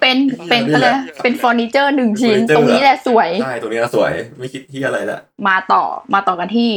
[0.01, 0.17] เป็น
[0.49, 6.71] เป็นนี่เขาแหเลละยเป็นเฟอร์นิเจอร์หนึ่งชิ้นเฟอร์นิเจอร์ตรงนี้แหละสวยใช่ตรงนี้สวย ไม่คิดที่อะไรละมาต่อมาต่อกันที่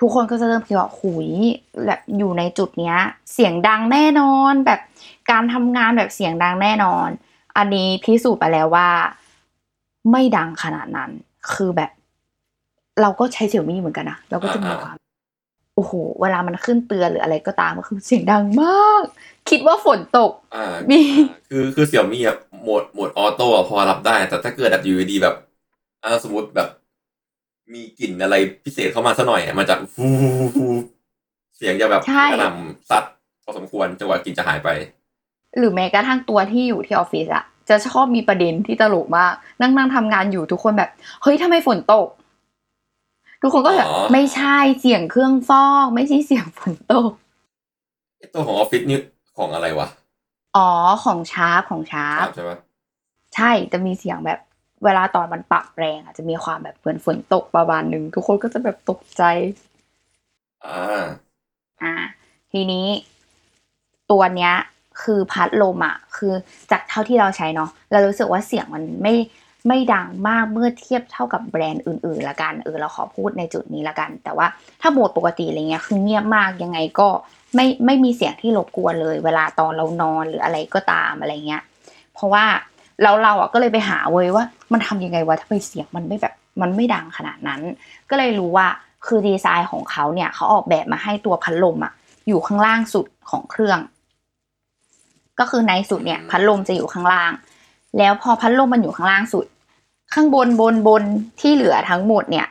[0.00, 1.30] ทุกคนก็จะเริ่มคิดว่าหุย
[1.86, 2.96] แบบอยู่ในจุดเนี้ย
[3.32, 4.80] เสียงดังแน่นอน แบบ
[5.30, 7.08] การทำงานแบบเสียงดังแน่นอน
[7.56, 8.88] อันนี้พิสูจน์ไปแล้วว่า
[10.10, 11.10] ไม่ดังขนาดนั้น
[11.52, 11.90] คือแบบ
[13.00, 14.96] เราก็ใช้ Xiaomi เหมือนกันนะเราก็จะมีความ
[15.74, 19.02] โอ้โหเวลามันขึ้นเตือนหรืออะไรก็ตามก็คือเสียงดังมาก
[19.50, 21.00] คิดว่าฝนตกอ่ามี
[21.50, 25.34] คือคือเสี่ยมี่อะโหมดโหมดออโต้อะพอรับได้ แต่ถ้าเกิดแบบอยู่ดีๆแบบ
[26.04, 26.68] อ่าสมมติแบบ
[27.74, 30.06] มีกลิ่นอะไรพิเศษเข้ามาซะหน่อยอะมันจะฟู
[30.54, 30.64] ฟู
[31.56, 33.04] เสียงจะแบบใช่กระหน่ำซัด
[33.44, 34.68] พอสมควรจนกว่ากลิ่นจะหายไป
[35.58, 40.90] หรือแม้กระทั่งตัวที่อยู่ที่ออฟฟิศอะจะชอบมีประเด็นที่ตลกมากนั่งนั่งทำงานอยู่ทุกคนแบบ
[41.22, 42.08] เฮ้ยทำไมฝนตก
[43.42, 47.10] ทุกคนก็แบบอ๋อไม่ใช่เสียงเครื่องฟอกไม่ใช่เสียงฝนตก
[48.18, 48.98] ไอ้ตัวของออฟฟิศนี่
[49.38, 49.88] ของอะไรวะ
[50.56, 50.70] อ๋อ
[51.04, 52.52] ของชาร์ปของชาร์ปใช่ไหม
[53.34, 54.38] ใช่จะมีเสียงแบบ
[54.84, 59.22] เวลาตอนมันปรับแรงอะจะมีความแบบเหมือนฝนตกประมาณหนึ่งทุกคนก็จะแบบตกใจ
[60.64, 61.30] อ่า
[61.82, 61.92] อ่า
[62.50, 62.86] ทีนี้
[64.10, 64.52] ตัวเนี้ย
[65.02, 66.32] คือพัดลมอะ คือ
[66.70, 69.14] จากเท่าที่เราใช้เนาะเรารู้สึกว่าเสียงมันไม่
[69.68, 74.46] ไม่ดังมากเมื่อเทียบเท่ากับแบรนด์อื่น ๆ ละกันเออเราขอพูดในจุดนี้ละกัน แต่ว่า
[74.80, 77.08] ถ้าโหมดปกติอะไรเงี้ยคือเงียบมากยังไงก็
[77.54, 81.62] ไม่ไม่มีเสียงที่รบกวนเลย เวลาตอนเรานอนหรืออะไรก็ตามอะไรเงี้ย
[82.14, 82.44] เพราะว่า
[83.02, 87.60] เราเราอะก็เลยไปหาเว้ยว่า มันทำยังไงวะทำไมเสียงมันไม่แบบมันไม่ดังขนาดนั้น
[88.10, 88.66] ก็เลยรู้ว่า
[89.06, 91.92] คือดีไซน์ของเขาเนี่ยเขาออกแบบมาให้ตัวพัดลมอะ
[92.28, 93.78] อยู่ข้างล่างสุดของเครื่อง
[95.38, 97.32] ก็คือในสุดเนี่ยพัดลมจะอยู่ข้างล่าง
[97.98, 99.46] แล้วพอพัดลมมันอยู่ข้างล่างสุด
[100.14, 101.04] ข้างบนบนบน
[101.40, 102.46] ที่เหลือทั้งหมดเนี่ย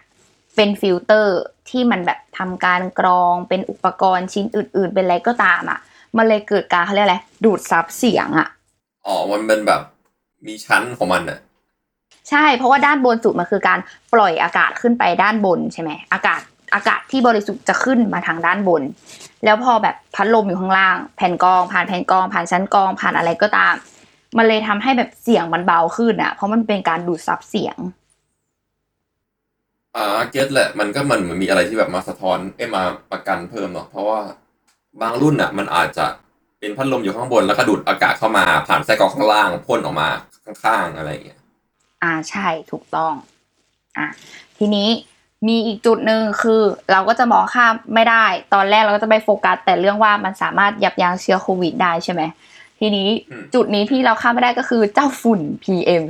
[0.55, 1.37] เป็นฟิลเตอร์
[1.69, 5.79] ที่มันแบบทำการกรองเป็นอุปกรณ์ชิ้นอื่น ๆ เป็นอะไรก็ตามอะ
[6.17, 8.47] มันเลยเกิดการเขาเรียกอะไรดูดซับเสียงอะ
[9.05, 9.81] อ๋อมันเป็นแบบ
[10.45, 11.39] มีชั้นของมันอะ
[12.29, 13.79] ใช่ เพราะว่าด้านบนสุดมันคือการ
[14.13, 16.41] ปล่อยอากาศขึ้นไปด้านบนใช่ไหมอากาศ
[16.73, 18.83] อากาศที่บริสุทธิ์จะขึ้นมาทางด้านบน
[19.45, 23.75] แล้วพอแบบพัดลมอยู่ข้างล่าง แผ่นกรอง ผ่านแผ่นกรอง ผ่านชั้นกรอง ผ่านอะไรก็ตาม
[24.37, 27.77] มันเลยทำให้แบบเสียงมันเบาขึ้นอะ เพราะมันเป็นการดูดซับเสียง
[29.95, 34.21] อ่าเก็ตแหละ มันก็มันมันมีอะไรที่แบบมาสะท้อนเอ้มาประกันเพิ่มเนาะเพราะว่า
[35.01, 36.05] บางรุ่นอะ มันอาจจะ
[36.59, 40.09] เป็นพัดลมอยู่ข้างบนแล้วก็ดูดอากาศเข้ามาผ่านไส้กรองข้างล่างพ่นออกมา
[40.45, 41.38] ข้างๆอะไรอย่างเงี้ย
[42.03, 43.13] อ่าใช่ถูกต้อง
[43.97, 44.07] อะ
[44.57, 44.89] ทีนี้
[45.47, 52.21] มีอีกจุดหนึ่งคือเราก็จะมองข้ามไม่ได้ ตอนแรกเราก็จะไปโฟกัส แต่เรื่องว่ามันสามารถยับยั้งเชื้อโควิดได้ใช่ไหม
[52.79, 53.07] ทีนี้
[53.53, 56.03] จุดนี้ที่เราข้ามไม่ได้ก็คือเจ้าฝุ่น PM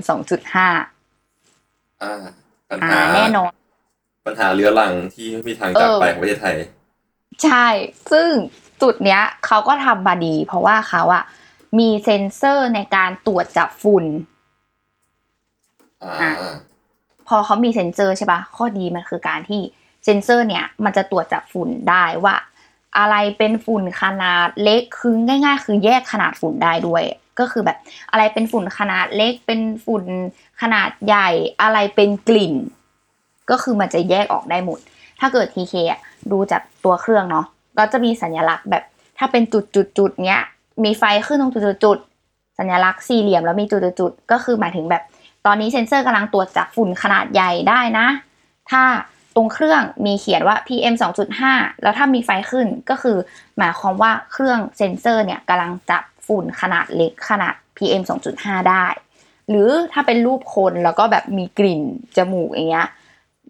[1.00, 2.24] 2.5อ่า
[2.70, 3.52] ปัญอ่าหาแน่นอน
[4.26, 6.56] ปัญหาเรื้อรังที่ไม่มีทางจากเออไปของประเทศไทย
[7.44, 7.68] ใช่
[8.12, 8.30] ซึ่ง
[8.82, 11.24] จุดเนี้ยเขาก็ทำมาดี เพราะว่าเขาอะ
[11.80, 14.29] มีเซ็นเซอร์ในการตรวจจับฝุ่นอ่าอะ
[17.28, 19.62] พอเขามีเซ็นเซอร์ใช่ปะข้อดีมันคือการที่
[20.06, 22.36] เซ็นเซอร์เนี่ย มันจะตรวจจับฝุ่นได้ว่า
[22.98, 27.04] อะไรเป็นฝุ่นขนาดเล็กคือง่าย ๆ คือแยกขนาดฝุ่นได้ด้วย
[27.40, 27.78] ก็คือแบบ
[28.12, 30.04] อะไรเป็นฝุ่นขนาดเล็กเป็นฝุ่น
[30.62, 31.30] ขนาดใหญ่
[31.62, 32.54] อะไรเป็นกลิ่น
[33.50, 34.80] ก็คือมันจะแยกออกได้หมด
[35.20, 36.00] ถ้าเกิด TK อะ
[36.32, 37.46] ดูจากตัวเครื่องเนาะ
[37.78, 38.84] ก็จะมีสัญลักษณ์แบบ
[39.18, 40.42] ถ้าเป็นจุดจุดจุดๆๆเนี้ย
[40.84, 45.19] มีไฟขึ้นตรงจุดจุดจุดๆสัญลักษณ์สี่เหลี่ยมแล้วมีจุดจุดจุดๆๆก็คือหมายถึงแบบต
[45.50, 48.08] อนนี้เซ็นเซอร์กำลังตรวจจับฝุ่นขนาดใหญ่ได้นะ
[48.72, 48.84] ถ้า
[49.36, 50.96] ตรงเครื่องมีเขียนว่า PM
[51.38, 53.18] 2.5 แล้วถ้ามีไฟขึ้นก็คือ
[53.58, 58.04] หมายความว่าเครื่องเซ็นเซอร์เนี่ยกำลังจับฝุ่นขนาดเล็กขนาด PM
[58.36, 58.86] 2.5 ได้
[59.50, 61.82] หรือถ้าเป็นรูปคนแล้วก็แบบมีกลิ่น
[62.18, 62.88] จมูกอย่างเงี้ย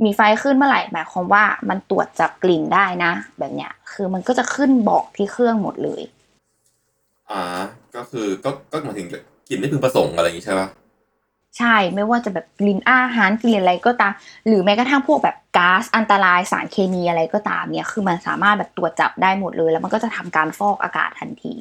[0.04, 6.02] มีไฟขึ้นเมื่อไหร่หมายความว่ามันตรวจจับกลิ่นได้นะ แบบเนี้ยคือมันก็จะขึ้นบอกที่เครื่องหมดเลย
[7.32, 7.44] อ่า
[7.96, 9.08] ก็คือก็ก็หมายถึง
[9.50, 10.68] กลิ่นไม่พึงประสงค์อะไรอย่างงี้ใช่ปะ
[11.60, 14.14] ใช่ ไม่ว่าจะแบบกลิ่นอาหารกลิ่นอะไรก็ตาม
[14.48, 21.54] หรือแม้กระทั่งพวกแบบก๊าซอันตรายสารเคมีอะไรก็ตามเนี่ย คือมันสามารถแบบตรวจจับได้หมดเลย แล้วมันก็จะทำการฟอกอากาศทันที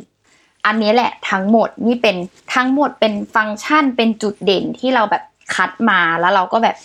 [0.66, 2.16] อันนี้แหละทั้งหมดนี่เป็น
[2.54, 5.22] ทั้งหมดเป็นฟังก์ชันเป็นจุดเด่นที่เราแบบ
[5.54, 6.76] คัดมาแล้วเราก็แบบ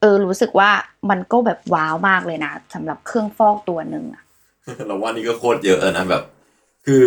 [0.00, 0.70] เออรู้สึกว่า
[1.10, 4.22] มันก็แบบว้าวมากเลยนะสำหรับเครื่องฟอกตัวหนึ่งอะ
[4.86, 6.22] เราว่านี่ก็โคตรเยอะนะแบบ
[6.86, 7.02] คือ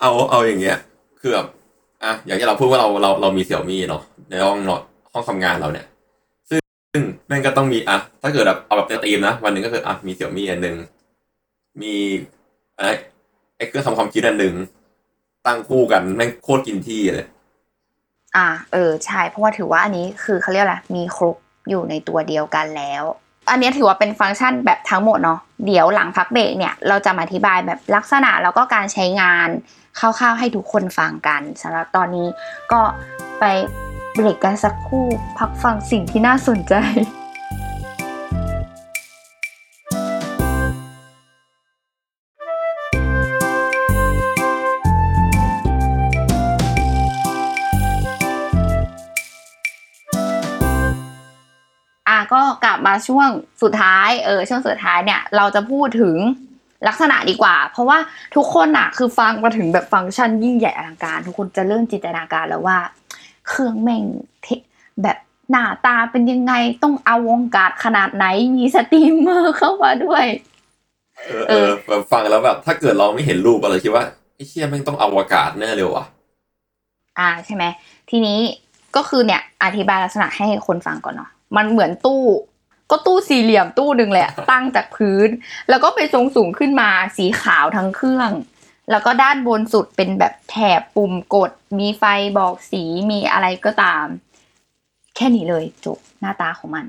[0.00, 0.78] เอาเอาอย่างเงี้ย
[1.20, 1.46] คือแบบ
[2.04, 4.82] อะอย่างที่เราพูดว่าเราเราเรามีเสี่ยวมี่เนาะ ในห้องนอน
[5.12, 5.86] ห้องทำงานเราเนี่ย
[6.50, 10.76] ซึ่งแม่งก็ต้องมีอะถ้าเกิดแบบเอาแบบในธีมนะ วันหนึ่งก็คืออะมีเสี่ยวมี่อันหนึ่ง
[11.82, 11.94] มี
[12.76, 12.90] อะไร
[13.56, 14.54] ไอ้เครื่องทำความคิดอันหนึ่ง
[15.46, 17.26] ตั้งคู่กันแม่งโคตรกินที่เลย
[18.36, 21.36] อ่า เออใช่เพราะว่าถือว่าอันนี้คือเขาเรียกอะไรมีครบ
[21.68, 23.04] อยู่ในตัวเดียวกันแล้ว
[23.50, 29.48] อันนี้ถือว่าเป็นฟังก์ชันแบบทั้งหมดเนาะเดี๋ยวหลังพักเบรกเนี่ยเราจะมาอธิบายแบบลักษณะแล้วก็การใช้งาน
[29.98, 32.26] คร่าวๆให้ทุกคนฟังกันสำหรับตอนนี้
[32.72, 32.80] ก็
[33.40, 33.44] ไป
[34.16, 35.06] เบรกกันสักครู่
[35.38, 36.74] พักฟังสิ่งที่น่าสนใจ
[52.08, 53.28] อะก็กลับมาช่วง
[53.62, 56.16] สุดท้าย เออ ช่วงสุดท้ายเนี่ย เราจะพูดถึง
[56.88, 57.98] ลักษณะดีกว่า เพราะว่า
[58.36, 62.78] ทุกคนอะคือฟังมาถึงแบบฟังก์ชันยิ่งใหญ่อลังการ ทุกคนจะเริ่มจินตนาการแล้วว่า
[63.48, 64.04] เครื่องแม่ง
[64.42, 64.48] จะ
[65.02, 65.18] แบบ
[65.50, 66.52] หน้าตาเป็นยังไง
[66.82, 68.24] ต้องอลังการขนาดไหน
[68.56, 70.24] มีสตรีมเมอร์เข้ามาด้วย
[71.26, 76.04] เออเออแบบฟังแล้วแบบ ถ้าเกิดเราไม่เห็นรูปอะไรคิดว่าไอ้เชี่ยแม่งต้องอวกาศแน่เลยว่ะ
[77.18, 77.64] อ่าใช่ไหม
[78.10, 78.38] ทีนี้
[78.96, 82.22] ก็คือเนี่ย อธิบายลักษณะให้คนฟังก่อนเนาะมันเหมือนตู้
[82.90, 85.28] ก็ตู้สี่เหลี่ยมตู้หนึ่งแหละตั้งจากพื้น
[85.68, 88.30] แล้วก็ไปทรงสูงขึ้นมาสีขาวทั้งเครื่อง
[88.92, 92.04] แล้วก็ด้านบนสุดเป็นแบบแถบปุ่มกด มีไฟ
[92.38, 94.06] บอกสีมีอะไรก็ตาม
[95.16, 96.86] แค่นี้เลยจบหน้าตาของมัน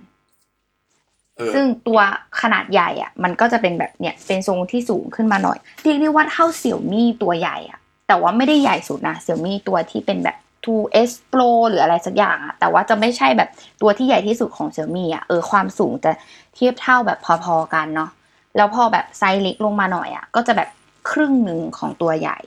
[1.38, 2.00] เออซึ่งตัว
[2.42, 13.50] ขนาดใหญ่อะ มันก็จะเป็นแบบเนี่ยเป็นทรงที่สูงขึ้นมาหน่อยเรียกได้ว่าเท่าเสี่ยวมี่ตัวใหญ่อะ แต่ว่าไม่ได้ใหญ่สุดนะเสี่ยวมี่ตัวที่เป็นแบบ 2S Pro หรืออะไรสักอย่างอะแต่ว่าจะไม่ใช่แบบ
[13.82, 16.12] ตัวที่ใหญ่ที่สุดของเสี่ยวมี่อะเออความสูงจะ
[16.56, 18.10] เทียบเท่าแบบพอๆกันเนาะ
[18.56, 20.70] แล้วพอแบบไซส์เล็กลงมาหน่อยอะก็จะแบบ
[21.10, 22.38] ครึ่งหนึ่งของตัวใหญ่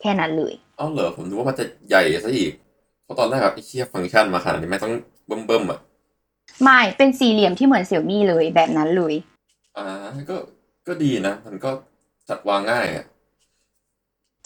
[0.00, 2.52] แค่นั้นเลยเอ้าเหรอผมนึกว่ามันจะใหญ่ซะอีก
[3.04, 4.92] เพราะตอนแรกแบบไอ้เชี่ยฟังก์ชันมาขนาดนี้ไม่ต้อง
[5.26, 5.80] เบิ่มเบิ่มๆอะ
[6.62, 9.14] ไม่เป็นสี่เหลี่ยมที่เหมือนเสี่ยวมี่เลยแบบนั้นเลย
[9.76, 9.86] อ่า
[10.30, 10.36] ก็
[10.86, 11.70] ก็ดีนะ มันก็
[12.28, 13.04] จัดวางง่ายอะ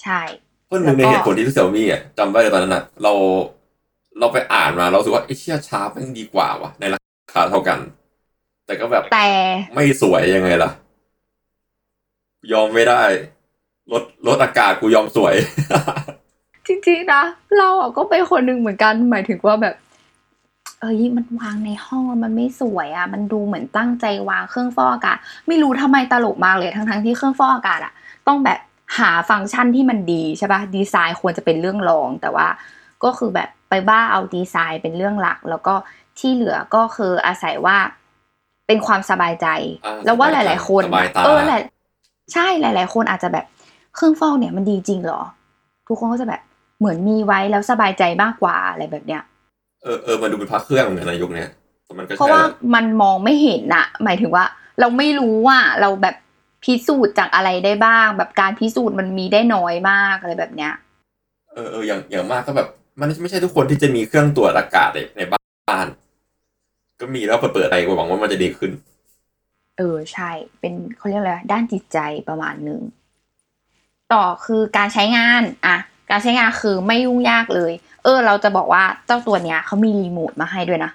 [0.02, 0.20] ใช่
[0.66, 3.12] เพราะหนึ่งในแล้วก็เหตุผลที่เสี่ยวมี่อะจำได้เลยตอนนั้นอะ เรา
[4.18, 7.00] เราไปอ่านมาเรารู้สึกว่าไอ้เชี่ยชาร์ปแม่งดีกว่าว่ะในรา
[7.34, 7.78] คาเท่ากัน
[8.66, 9.28] แต่ก็แบบแต่
[9.74, 10.70] ไม่สวยยังไงล่ะ
[12.52, 13.02] ยอมไม่ได้
[13.92, 15.34] ลดลดอากาศกูยอมสวย
[16.66, 17.22] จริงๆนะ
[17.58, 19.74] เราอะก็เป็นคนหนึ่งเหมือนกันหมายถึงว่าแบบ
[20.80, 27.92] เอ้ยมันวางในห้องแล้วมันไม่สวยอะ มันดูเหมือนตั้งใจวางเครื่องฟอกอากาศ ไม่รู้ทำไมตลกมากเลยทั้งๆที่เครื่องฟอกอากาศอะ
[28.26, 28.58] ต้องแบบ
[28.98, 32.48] หาฟังก์ชันที่มันดีใช่ปะดีไซน์ควรจะเป็นเรื่องรอง แต่ว่า
[33.04, 35.74] ก็คือแบบไปบ้าเอาดีไซน์เป็นเรื่องหลัก แล้วก็
[36.18, 37.76] ที่เหลือก็คืออาศัยว่า
[38.66, 39.46] เป็นความสบายใจ
[39.84, 41.62] อ่าแล้วว่าสหบายใจลาย ๆ คนสบายตาเออหลาย
[42.32, 43.44] ใช่หลาย ๆ คนอาจจะแบบ
[43.94, 45.22] เครื่องฟอกเนี่ยมันดีจริงเหรอ
[45.88, 46.40] ทุกคนก็จะแบบ
[46.78, 49.22] เหมือนมีไว้แล้วสบายใจมากกว่าอะไรแบบเนี้ย
[49.82, 51.50] เออเออมันดูเป็นพระเครื่องเหมือนกันในยุคเนี้ย
[51.84, 54.44] แต่มันก็เพราะใช่ว่าแหละมันมองไม่เห็นน่ะหมายถึงว่า
[54.80, 56.16] เราไม่รู้ว่าเราแบบ
[56.64, 60.72] พิสูจน์จากอะไรได้บ้าง แบบการพิสูจน์มันมีได้น้อยมากอะไรแบบเนี้ย
[61.52, 62.68] เออเอออย่างอย่างมากก็แบบ
[63.00, 65.86] มันไม่ใช่ทุกคนที่จะมีเครื่องตรวจอากาศในในบ้าน
[67.00, 68.70] ก็มีแล้วเปิดๆไปหวังว่ามันจะดีขึ้น
[69.78, 70.30] เออใช่
[70.60, 72.82] เป็นเขาเรียกอะไรด้านจิตใจประมาณหนึ่ง
[74.12, 75.76] ต่อคือการใช้งานอะ
[76.10, 80.90] การใช้งานคือไม่ยุ่งยากเลย เออ เราจะบอกว่าเจ้าตัวเนี้ยเขามีรีโมทมาให้ด้วยนะ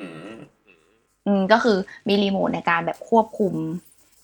[0.00, 0.36] อืม
[1.26, 1.78] อืมก็คือ
[2.08, 3.54] มีรีโมทในการแบบควบคุม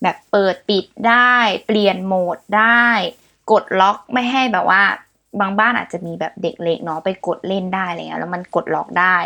[0.02, 1.34] แบบเปิดปิดได้
[1.66, 2.86] เปลี่ยนโหมดได้
[3.52, 4.82] กดล็อกไม่ให้แบบว่า
[5.40, 9.16] บางบ้านอาจจะมีแบบเด็กเล็กเนาะไปกดเล่นได้อะไรเงี้ยแล้วมันกดล็อกได้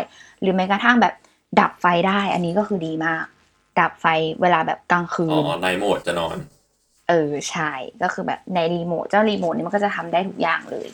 [0.41, 1.13] หรือแม้กระทั่งแบบ
[1.59, 3.25] ดับไฟได้ อันนี้ก็คือดีมาก
[3.79, 4.05] ดับไฟ
[4.41, 6.37] เวลาแบบกลางคือ๋อนในโหมดจะนอน
[7.09, 10.87] เออใช่ก็คือแบบในรีโมทเจ้ารีโมทนี่มันก็จะทำได้ทุกอย่างเลย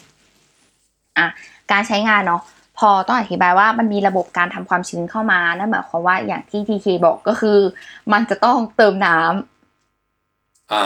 [1.18, 1.28] อะ
[1.72, 2.42] การใช้งานเนาะ
[2.78, 7.58] พอต้องอธิบายว่ามันมีระบบการทำความชื้นเข้ามานั่นหมายความว่าอย่างที่ทีเคบอกก็คือ
[8.12, 10.82] มันจะต้องเติมน้ำอ่า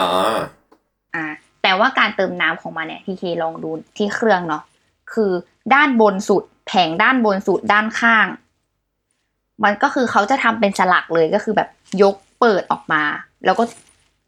[1.14, 1.26] อะ
[1.62, 4.62] แต่ว่าการเติมน้ำของมันเนี่ยทีเคลองดูที่เครื่องเนาะ
[5.12, 5.32] คือ
[5.74, 8.26] ด้านบนสุดแผงด้านบนสุดด้านข้าง
[9.64, 11.68] มันก็คือเขาจะทำเป็นสลักเลยก็คือแบบ
[12.02, 13.02] ยกเปิดออกมา
[13.44, 13.64] แล้วก็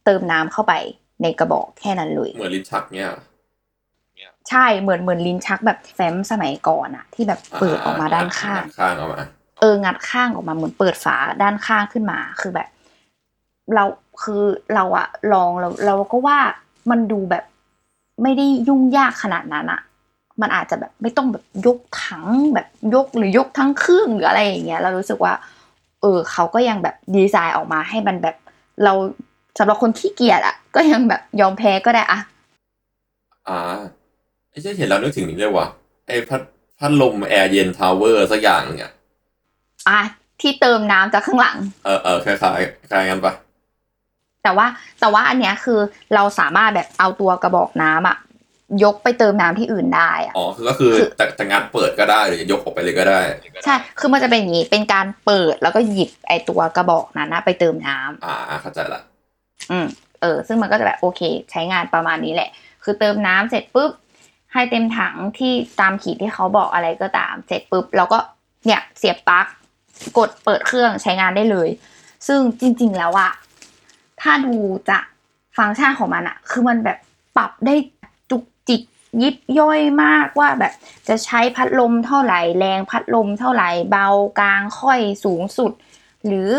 [0.04, 0.72] เติมน้ำเข้าไป
[1.22, 3.08] ในกระบอกแค่นั้นเลย เหมือนลิ้นชักเนี่ย
[4.50, 9.24] ใช่เหมือนเหมือนลิ้นชักแบบแฟ้มสมัยก่อนอะที่แบบเปิดออกมาด้านข้างด้านข้างออกมา
[9.60, 12.68] เอองัดข้างออกมาเหมือนเปิดฝาด้านข้างขึ้นมาคือแบบ
[13.74, 13.84] เรา
[14.22, 14.42] คือ
[14.74, 16.38] เราอะลองเราเราก็ว่า
[16.90, 17.44] มันดูแบบ
[18.22, 19.80] ไม่ได้ยุ่งยากขนาดนั้นอะ
[20.40, 25.34] มันอาจจะแบบไม่ต้องแบบยกถังแบบยกหรือยกทั้งเครื่องหรืออะไรอย่างเงี้ยเรารู้สึกว่า
[26.00, 28.36] เออเขาก็ยังแบบดีไซน์ออกมาให้มันแบบ
[28.84, 28.92] เรา
[29.58, 32.20] สำหรับคนขี้เกียจอะก็ยังแบบยอมแพ้ก็ได้อะ
[33.48, 33.58] อ่า
[34.50, 35.66] ไอ้เชี่ยเห็นแล้วนึกถึงนี่เลยว่ะ
[36.06, 36.42] ไอ้พัด
[36.78, 38.92] พัดลมแอร์เย็น tower สักอย่างเนี่ย
[39.88, 40.00] อะ
[40.40, 43.32] ที่เติมน้ำจากข้างหลัง เออเออคล้ายๆคล้ายกันปะ
[44.42, 44.66] แต่ว่า
[45.00, 45.80] แต่ว่าอันเนี้ยคือ
[46.14, 48.16] เราสามารถแบบเอาตัวกระบอกน้ำอะ
[48.84, 53.20] ยกไปเติมน้ำที่อื่นได้อะอ๋อคือก็คือคือจะจะงัดเปิดก็ได้หรือจะยกออกไปเลยก็ได้
[53.64, 59.00] ใช่ คือมันจะเป็นอย่างนี้ เป็นการเปิดแล้วก็หยิบไอตัวกระบอกนั้นนะไปเติมน้ำอ่าเข้าใจละ
[59.70, 59.86] อืม
[60.20, 62.50] เออ ซึ่งมันก็จะแบบโอเค ใช้งานประมาณนี้แหละ
[62.84, 63.90] คือเติมน้ำเสร็จปุ๊บ
[64.52, 68.18] ให้เต็มถังที่ตามขีดที่เขาบอกอะไรก็ตาม เสร็จปุ๊บเราก็
[68.66, 69.46] เนี่ยเสียบปลั๊ก
[70.18, 71.68] กดเปิดเครื่องใช้งานได้เลย
[72.26, 73.30] ซึ่งจริง ๆ แล้วอะ
[74.20, 74.54] ถ้าดู
[74.90, 75.04] จาก
[75.58, 76.98] ฟังก์ชันของมันอะคือมันแบบ
[77.36, 78.03] ปรับได้จุกจิก
[79.22, 80.72] ยิบย่อยมากว่าแบบ
[81.08, 85.72] จะใช้พัดลมเท่าไหร่แรงพัดลมเท่าไหร่เบากลางค่อยสูงสุด
[86.26, 86.50] หรือ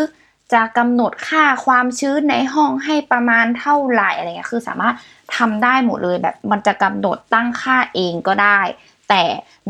[0.54, 4.96] จะกำหนดค่าความชื้นในห้องให้ประมาณเท่าไหร่อะไรเงี้ยคือสามารถ
[5.38, 8.60] ทำได้หมดเลยแบบมันจะกำหนดตั้งค่าเองก็ได้
[9.10, 9.24] แต่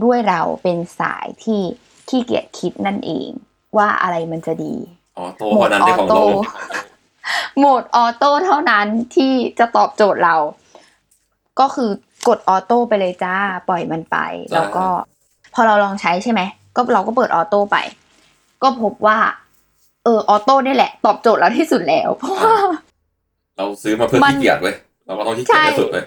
[0.04, 1.62] ด้วยเราเป็นสายที่
[2.08, 3.30] ขี้เกียจคิดนั่นเอง
[3.78, 4.76] ว่าอะไรมันจะดี
[5.18, 6.16] auto เท่านั้นได้ของโต
[7.58, 10.36] โหมด auto เท่านั้นที่จะตอบโจทย์เรา
[11.60, 11.92] ก็คือ
[12.28, 13.36] กด auto ไปเลยจ้า
[13.70, 14.18] ปล่อยมันไป
[14.52, 14.86] จ้าแล้วก็
[15.54, 16.42] พอเราลองใช้ใช่ไหม
[16.76, 17.78] ก็เราก็เปิด auto ไป
[18.64, 19.18] ก็พบว่า
[20.04, 22.56] เออ auto นี่แหละ ตอบโจทย์เราที่สุดแล้ว เพราะว่า
[23.58, 26.06] เราซื้อมาเพื่อมันขี้เกียจเว้ยเราก็ต้องขี้เกียจที่สุดเลย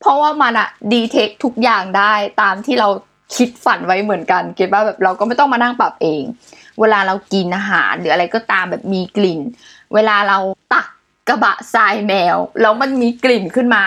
[0.00, 2.88] เพราะว่ามันอะ detect ทุกอย่างได้ตามที่เรา
[3.36, 6.22] คิดฝันไว้เหมือนกัน เก็ตว่าแบบเราก็ไม่ต้องมานั่งปรับเอง
[6.80, 9.40] เวลาเรากินอาหารหรืออะไรก็ตามแบบมีกลิ่น
[9.94, 10.38] เวลาเรา
[10.72, 10.86] ตัก
[11.28, 13.82] กระบะทรายแมวแล้วมันมีกลิ่นขึ้นมา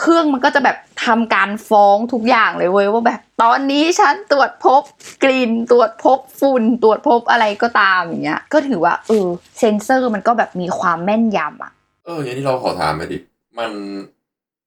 [0.00, 4.82] เครื่องมันก็จะแบบทำการฟ้องทุกอย่างเลยเว้ยว่าแบบตอนนี้ฉันตรวจพบ
[5.24, 9.26] กลิ่นตรวจพบฝุ่นตรวจพบอะไรก็ตามอย่างเงี้ย ก็ถือว่าเออ
[9.58, 11.72] เซนเซอร์มันก็แบบมีความแม่นยำอะ
[12.06, 13.18] เออ อย่างนี้เราขอถามไปดิ
[13.58, 13.70] มัน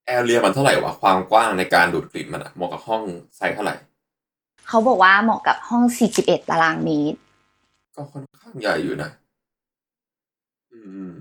[0.06, 3.02] area มันเท่าไหร่วะ ความกว้างในการดูดกลิ่นมันอะเหมาะกับห้อง
[3.36, 3.76] ไซส์เท่าไหร่
[4.68, 5.82] เขาบอกว่าเหมาะกับห้อง
[6.18, 7.18] 41 ตารางเมตร
[7.96, 9.10] ก็ค่อนข้างใหญ่อยู่นะ
[10.72, 11.12] อืม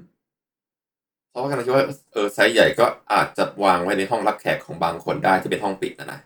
[1.31, 6.19] เพราะว่ากำลังคิดว่าเออไซส์ใหญ่ก็อาจจะวางไว้ในห้องรับแขกของบางคนได้ที่เป็นห้องปิดนะนะ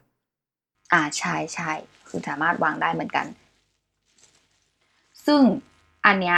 [0.94, 1.72] อ่าใช่ใช่
[2.08, 3.26] คือสามารถวางได้เหมือนกัน
[5.26, 5.42] ซึ่ง
[6.06, 6.38] อันเนี้ย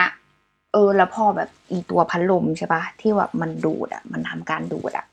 [0.74, 5.06] เออแล้วพอแบบอีตัวพัดลมใช่ปะที่ว่ามันดูดอะ มันทำการดูดอะ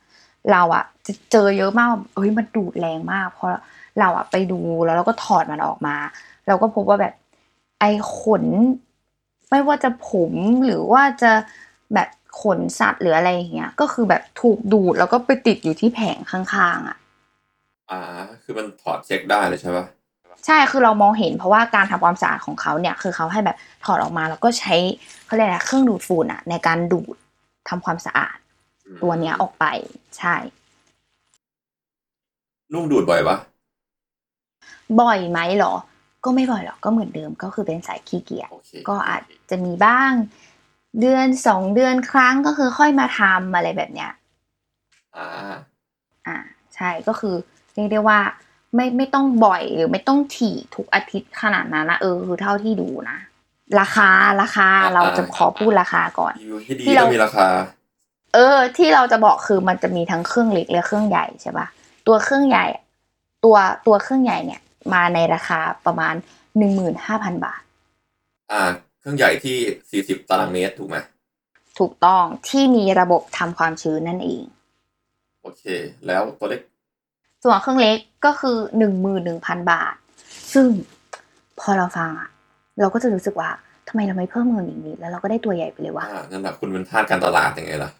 [0.52, 3.50] เราอะจะเจอเยอะมากเอ้ยมันดูดแรงมากเพราะ
[4.00, 5.96] เราอะไปดูแล้วเราก็ถอดมันออกมา
[6.46, 7.14] เราก็พบว่าแบบ
[7.80, 7.84] ไอ
[8.18, 8.44] ขน
[9.50, 10.32] ไม่ว่าจะผม
[10.64, 11.32] หรือว่าจะ
[11.94, 12.08] แบบ
[12.42, 16.98] ขนสัตว์หรืออะไรอย่างเงี้ย ก็คือแบบถูกดูดแล้วก็ไปติดอยู่ที่แผงข้างๆอะ
[17.90, 18.00] อ่า
[18.42, 19.86] คือมันถอดเช็คได้เลยใช่ปะ
[20.46, 24.74] ใช่คือเรามองเห็นเพราะว่าการทำความสะอาดของเขาเนี่ยคือเขาให้แบบถอดออกมาแล้วก็ใช้
[25.26, 27.16] เขาเรียกอะไรเครื่องดูดฝุ่นอะในการดูด
[27.68, 28.36] ทำความสะอาด
[28.86, 29.64] อืมตัวเนี้ยออกไป
[30.18, 30.34] ใช่
[32.72, 33.36] ลุงดูดบ่อยปะ
[35.00, 35.74] บ่อยไหมเหรอ
[36.24, 40.12] ก็ไม่บ่อยหรอกก็เหมือนเดิมก็คือเป็นสายขี้เกียจโอเคก็อาจจะมีบ้าง
[41.00, 44.10] เดือนสองเดือนครั้งก็คือค่อยมาทำอะไรแบบเนี้ย
[45.16, 45.28] อ่า
[46.26, 46.36] อ่า
[46.74, 47.34] ใช่ก็คือ
[47.74, 48.18] เรียกได้ว่า
[48.74, 53.18] ไม่ไม่ต้องบ่อยหรือไม่ต้องถี่ทุกอาทิตย์ขนาดนั้นนะเออคือเท่าที่ดูนะ
[53.80, 54.08] ราคา
[54.42, 57.46] ราคาอ่า เราจะขอพูดราคาก่อนรีวิวที่ดีที่เรา ต้องมีราคา
[58.34, 61.66] เออ ที่เราจะบอกคือมันจะมีทั้งเครื่องเล็กและเครื่องใหญ่ใช่ปะ
[62.06, 62.64] ตัวเครื่องใหญ่
[63.44, 64.60] ตัวตัวเครื่องใหญ่เนี่ย
[64.92, 66.14] มาในราคาประมาณ
[66.58, 67.62] หนึ่งหมื่นห้าพันบาท
[68.52, 68.64] อ่า
[69.04, 69.58] เครื่องใหญ่ที่
[69.90, 70.96] สี่สิบตารางเมตรถูกไหม
[71.78, 74.44] ถูกต้องที่มีระบบทำความชื้นนั่นเอง
[75.42, 75.62] โอเค
[76.06, 76.60] แล้วตัวเล็ก
[77.42, 79.94] ส่วนเครื่องเล็กก็คือหนึ่งหมื่นหนึ่งพันบาท
[80.52, 80.66] ซึ่ง
[81.60, 82.28] พอเราฟังอะ
[82.80, 83.50] เราก็จะรู้สึกว่า
[83.88, 87.90] ทำไมเราไม่เพิ่มเงินอย่างนี้แล้วเราก็ได้ตัวใหญ่ไปเลยวะอ่านั่นแหละคุณเป็นทาสการตลาดยังไงล่ะ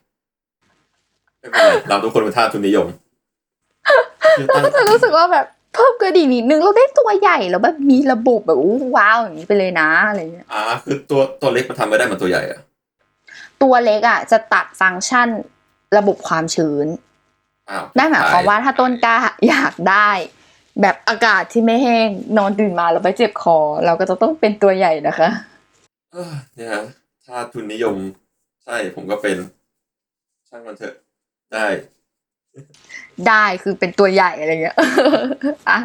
[1.38, 2.87] ไม่เป็นไรเราทุกคนเป็นทาสทุนนิยม
[4.38, 12.60] คือตั้งก็จะรู้สึกว่าแบบ เพิ่มเกินอีกนิดนึงเราได้ตัวใหญ่แล้วแบบมีระบบแบบอู้ว้าวอย่างนี้ไปเลยนะอะไรเงี้ยอ่าคือตัวตัวเล็กมันทำไม่ได้เหมือนตัวใหญ่อะ
[13.62, 15.28] ตัวเล็กอะจะตัดฟังก์ชัน
[15.98, 16.87] ระบบความชื้น
[17.70, 19.16] อ้าวนั่นหมายความว่าถ้าต้นกล้า
[19.48, 20.10] อยากได้
[20.80, 22.08] แบบอากาศที่ไม่แห้ง
[22.38, 25.28] นอนตื่นมาแล้วไปเจ็บคอ เราก็จะต้องเป็นตัวใหญ่นะคะ
[26.12, 26.84] เออเนี่ยฮะ
[27.26, 27.96] ทาสทุนนิยม
[28.64, 29.37] ใช่ผมก็เป็น
[30.48, 30.94] ช่างมันเถอะ
[31.52, 31.66] ได้
[33.29, 34.77] ได้คือเป็นตัวใหญ่อะไรเงี้ย
[35.68, 35.79] อะ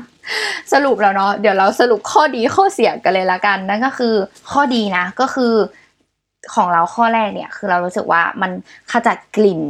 [0.73, 4.15] สรุปแล้วเนาะเดี๋ยวเราสรุปข้อดีข้อเสียกันเลยละกันนั่นก็คือ
[4.51, 5.53] ข้อดีนะก็คือ
[6.53, 8.51] ของเราข้อแรกเนี่ยคือเรารู้สึกว่ามัน
[8.91, 9.61] ขจัดกลิ่น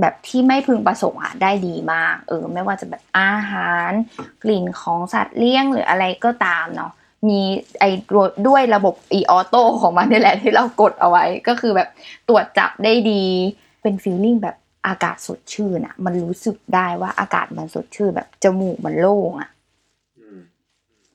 [0.00, 3.90] แบบที่ไม่พึงประสงค์อะได้ดีมาก เออไม่ว่าจะแบบอาหาร
[4.42, 6.92] กลิ่นของสัตว์เลี้ยงหรืออะไรก็ตามเนาะ
[7.28, 7.40] มี
[7.80, 7.90] ไอ้
[8.46, 11.88] ด้วยระบบ e ออโต้ของมันนี่แหละที่เรากดเอาไว้ ก็คือแบบ
[12.28, 13.24] ตรวจจับได้ดี
[13.82, 19.50] เป็นฟีลลิ่งแบบ อากาศสดชื่นอะมันรู้สึกได้ว่าอากาศมันสดชื่นแบบจมูกมันโล่งอะ
[20.18, 20.38] อืม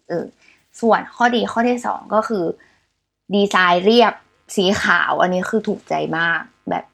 [0.07, 0.25] เออ
[0.81, 2.45] ส่วนข้อดีข้อที่สองก็คือ
[3.33, 4.13] ดีไซน์เรียบ
[4.55, 6.85] สีขาวอันนี้คือถูกใจมาก แบบ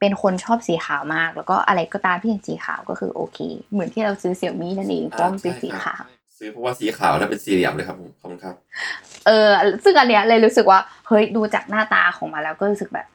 [0.00, 3.38] เป็นคนชอบสีขาวมาก แล้วก็อะไรก็ตามที่เป็นสีขาวก็คือโอเค
[3.72, 6.02] เหมือนที่เราซื้อเสี่ยมี่นั่นเองเพราะมันเป็นสีขาว
[6.38, 8.54] ซื้อเพราะว่าสีขาวแล้วเป็นสี่เหลี่ยมเลยครับผมขอบคุณครับ
[9.26, 9.48] เออ
[9.84, 13.06] ซึ่งอันเนี้ยเลยรู้สึกว่าเฮ้ยดูจากหน้าตาของมันแล้วก็รู้สึกแบบ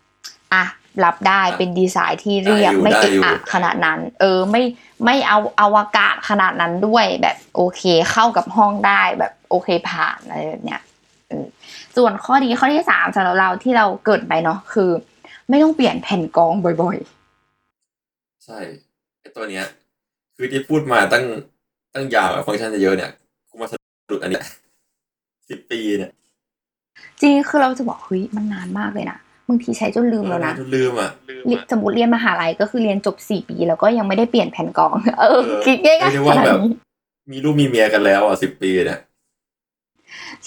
[0.53, 0.65] อะ
[1.05, 4.63] รับได้อะเป็นดีไซน์ที่เรียบได้อยู่ไม่ได้เอะอยู่อะขนาดนั้น เออไม่
[5.05, 10.81] ไม่เอาอวกาศขนาดนั้นด้วยแบบโอเคเข้ากับห้องได้แบบโอเคผ่านอะไรแบบเนี้ย
[11.29, 11.45] เออ
[11.97, 14.89] ส่วนข้อดีข้อที่สามสำหรับเราที่เราเกิดไปเนาะคือ
[15.49, 16.97] ไม่ต้องเปลี่ยนแผ่นกรองบ่อย
[18.45, 18.59] ใช่
[19.19, 19.65] ไอตัวเนี้ย
[20.35, 21.25] คือที่พูดมาตั้ง
[21.93, 23.11] ตั้งยาวอะฟังก์ชันเยอะๆเนี่ย
[23.49, 23.73] กูมาส
[24.11, 24.45] รุปอันเนี้ย
[25.49, 36.71] สิบปีเนี่ยๆจริงคือเราจะบอกเฮ้ยมันนานมากเลยนะ บางทีใช้จนลืมแล้วนะจนลืมอะเรียนสมมติเรียนมหาลัยก็คือเรียนจบสี่ปี แล้วก็ยังไม่ได้เปลี่ยนแผ่นกรองเออเออคิดง่ายเรียกได้ๆขว่านาดแบบนี้
[37.31, 38.99] มีลูกมีเมียกันแล้วอะสิบปีเนี่ย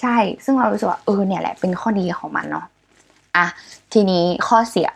[0.00, 2.66] ใช่ซึ่งเรารู้สึกว่าเออเนี่ยแหละเป็นข้อดีของมันเนาะ
[3.36, 3.46] อะ
[3.92, 4.90] ทีนี้ข้อเสีย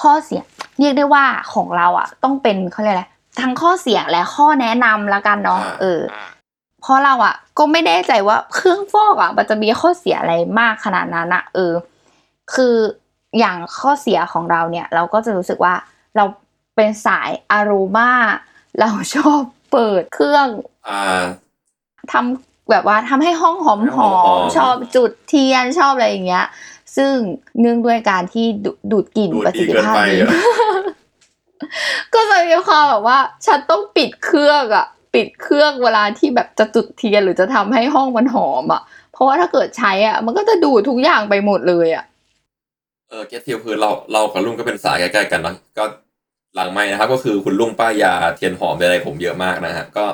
[0.00, 0.40] ข้อเสีย
[0.78, 3.04] เรียกได้ว่าของเราอะ ต้องเป็นเขาเรียกอะไร
[3.40, 6.00] ทั้งข้อเสียและข้อแนะนำละกันเนาะอ่าเออ
[6.82, 11.72] เพราะเราอะ ก็ไม่แน่ใจว่าเครื่องฟอกอะ มันจะมีข้อเสียอะไรมากขนาดนั้นอะเออ
[12.54, 12.76] คือ
[13.38, 15.74] อย่างข้อเสียของเราเนี่ย เราก็จะรู้สึกว่า
[16.16, 16.24] เรา
[16.76, 18.10] เป็นสายอารมา
[18.80, 19.40] เราชอบ
[19.72, 20.46] เปิดเครื่อง
[20.88, 21.24] อ่า
[22.12, 26.46] ทำแบบว่าทำให้ห้องหอมหห้อองหอมมชอบจุดเทียนชอบอะไรอย่างเงี้ย
[26.96, 27.12] ซึ่ง
[27.60, 30.30] เนื่องด้วยการที่ดูดูดกลิ่นดูดประดีสิทธิเกินภาพไปดีอะ
[32.14, 38.82] ก็จะมีความแบบว่า ฉันต้องปิดเครื่องอะปิดเครื่องเวลาที่แบบจะจุดเทียนหรือจะทำให้ห้องมันหอมอะ
[39.12, 42.04] เพราะว่าถ้าเกิดใช้อะมันก็จะดูดทุกอย่างไปหมดเลยอะ
[43.08, 45.84] เออเกสทิวคือเราเรากับลุงก็เป็นสายใกล้ๆกันเนาะก็
[46.54, 50.04] หลังไม่นะครับ ก็คือคุณลุงป้ายยาเทียนหอมอะไรผมเยอะมากนะฮะก็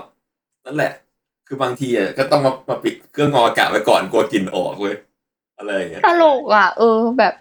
[0.66, 0.92] นั่นแหละ
[1.46, 4.94] คือบางทีอะก็ต้องมามาปิดเครื่องงออากาศไว้ก่อนกลัวกลิ่นออกเว้ย
[5.58, 7.34] อะไรอย่างเงี้ยตลกอะเออแบบ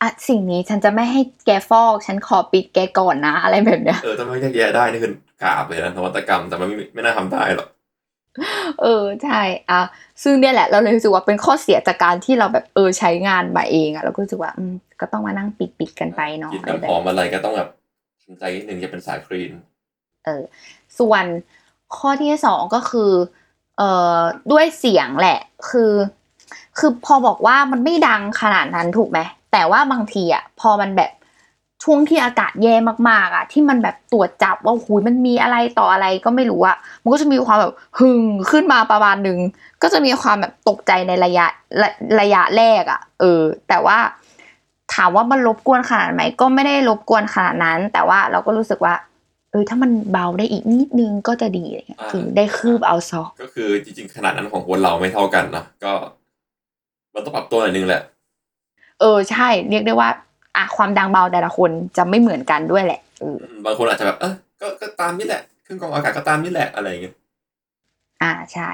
[0.00, 7.68] อะสิ่งนี้ฉันจะไม่ให้แกฟอก ฉันขอปิดแกก่อนนะ อะไรแบบเนี้ยเออถ้าไม่แยกแยะได้นี่คือกราบเลยนะนวัตกรรมแต่มันไม่ไม่น่าทำได้หรอก
[8.82, 9.80] เออใช่อะ
[10.22, 17.68] ซึ่งเนี่ยแหละ เราเลยรู้สึกว่าเป็นข้อเสียจากการที่เราแบบเออใช้งานมาเองอะเราก็รู้สึกว่าอืมก็ต้องมานั่งปิดปิดๆกันไปเนาะกินอะไรแบน้ำหอบมอะไรก็ต้องแบบ
[18.22, 19.52] ทำใจนิดนึงจะเป็นสายคลีน
[20.24, 20.42] เออ
[20.98, 21.24] ส่วน
[21.96, 23.12] ข้อที่สองก็คือ
[23.78, 24.18] เอ่อ
[24.52, 25.92] ด้วยเสียงแหละคือ
[26.78, 29.20] คือพอบอกว่ามันไม่ดังขนาดนั้นถูกไหม
[29.52, 31.10] แต่ว่าบางทีอะพอมันแบบ
[31.84, 32.74] ช่วงที่อากาศแย่
[33.08, 39.38] มากๆอะ ที่มันแบบตรวจจับว่าหูยมันมีอะไรต่ออะไรก็ไม่รู้อะมันก็จะมีความแบบหึงขึ้นมาประมาณหนึ่ง
[39.82, 41.46] ก็จะมีความแบบตกใจในระยะ
[41.80, 41.88] ระ
[42.20, 43.98] ระยะแรกอะ เออ แต่ว่า
[44.94, 48.94] ถามว่ามันรบกวนขนาดไหมก็ไม่ได้รบกวนขนาดนั้น แต่ว่าเราก็รู้สึกว่า
[49.50, 55.92] เออถ้ามันเบาได้อีกนิดนึงก็จะดีอะไรเงี้ยคือได้คืบเอาซอก็คือจริงๆ ขนาดนั้นของคนเราไม่เท่ากันนะก็
[57.14, 58.02] มันต้องปรับตัวหน่อยนึงแหละ
[59.00, 60.08] เออใช่ เรียกได้ว่า
[60.56, 67.14] อะความดังเบาแต่ละคนจะไม่เหมือนกันด้วยแหละเออบางคนอาจจะแบบเออก็ก็ตามนี่แหละเครื่องกรองอากาศก็ตามนี่แหละอะไรอย่างเงี้ย
[68.22, 68.68] อ่าใช่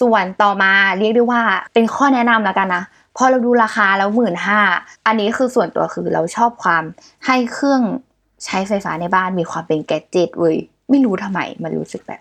[0.00, 1.42] ส่วนต่อมาเรียกได้ว่า
[1.74, 2.82] เป็นข้อแนะนำแล้วกันนะ
[3.16, 4.60] พอเราดูราคาแล้วหมื่นห้า
[5.06, 6.84] อันนี้คือส่วนตัวคือเราชอบความ
[7.26, 7.82] ให้เครื่อง
[8.44, 10.56] ใช้ไฟฟ้าในบ้านมีความเป็นแกดเจิตเว้ย
[10.90, 12.20] ไม่รู้ทำไมมันรู้สึกแบบ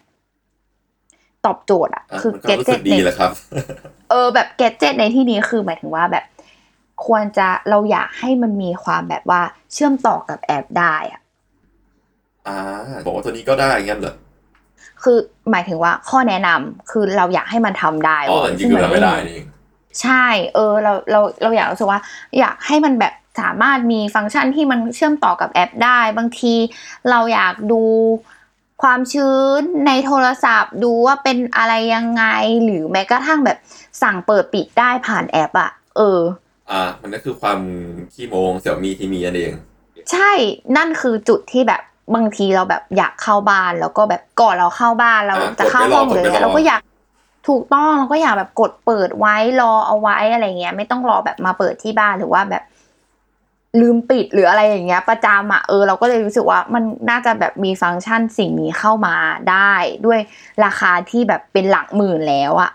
[1.46, 3.32] ตอบโจทย์อะอะคือมันก็แกดรู้เจิสึตกดีแหละครับ
[4.10, 6.24] เออแบบแกดเจิตในที่นี้คือหมายถึงว่าแบบ
[7.06, 9.42] ควรจะเราอยากให้มันมีความแบบว่า
[9.74, 11.22] เชื่อมต่อกับแอปได้อะ
[12.48, 12.58] อ่า
[13.06, 14.16] บอกว่าตัวนี้ก็ได้งั้นเหรอ
[15.04, 15.18] คือ
[15.52, 19.40] หมายถึงว่าข้อแนะนำคือเราอยากให้มันทำได้อ๋อเว้ยจริงๆคือเราไม่ได้นี่
[20.02, 22.00] ใช่ เออเราเราเราอยากรู้สึกว่า
[22.40, 26.54] อยากให้มันแบบสามารถมีฟังก์ชันที่มันเชื่อมต่อกับแอปได้ บางที
[27.10, 27.82] เราอยากดู
[28.82, 32.24] ความชื้นในโทรศัพท์ ดูว่าเป็นอะไรยังไง
[32.64, 33.58] หรือแม้กระทั่งแบบ
[34.02, 36.20] สั่งเปิดปิดได้ผ่านแอปอะเออ
[36.72, 37.60] อ่ามันก็คือความ
[38.14, 39.54] ขี้โมงเสี่ยวมีที่มีนั่นเอง
[40.12, 40.32] ใช่
[40.78, 41.82] นั่นคือจุดที่แบบ
[42.16, 46.82] บางทีเราแบบอยากเข้าบ้านแล้วก็แบบก่อนเราเข้าบ้านเราอะจะเข้ากดไปรอห้องเลยกดไปรอเราก็อยาก
[47.50, 52.64] ถูกต้องเราก็อยากแบบกดเปิดไว้รอเอาไว้อะไรเงี้ย ไม่ต้องรอแบบมาเปิดที่บ้านหรือว่าแบบ
[53.80, 59.16] ลืมปิดหรืออะไรอย่างเงี้ย ประจำอะเออเราก็เลยรู้สึกว่ามันน่าจะแบบมีฟังก์ชันสิ่งนี้เข้ามา
[59.52, 59.74] ได้
[60.06, 60.20] ด้วย
[60.66, 62.72] ราคาที่แบบเป็นหลักหมื่นแล้วอะ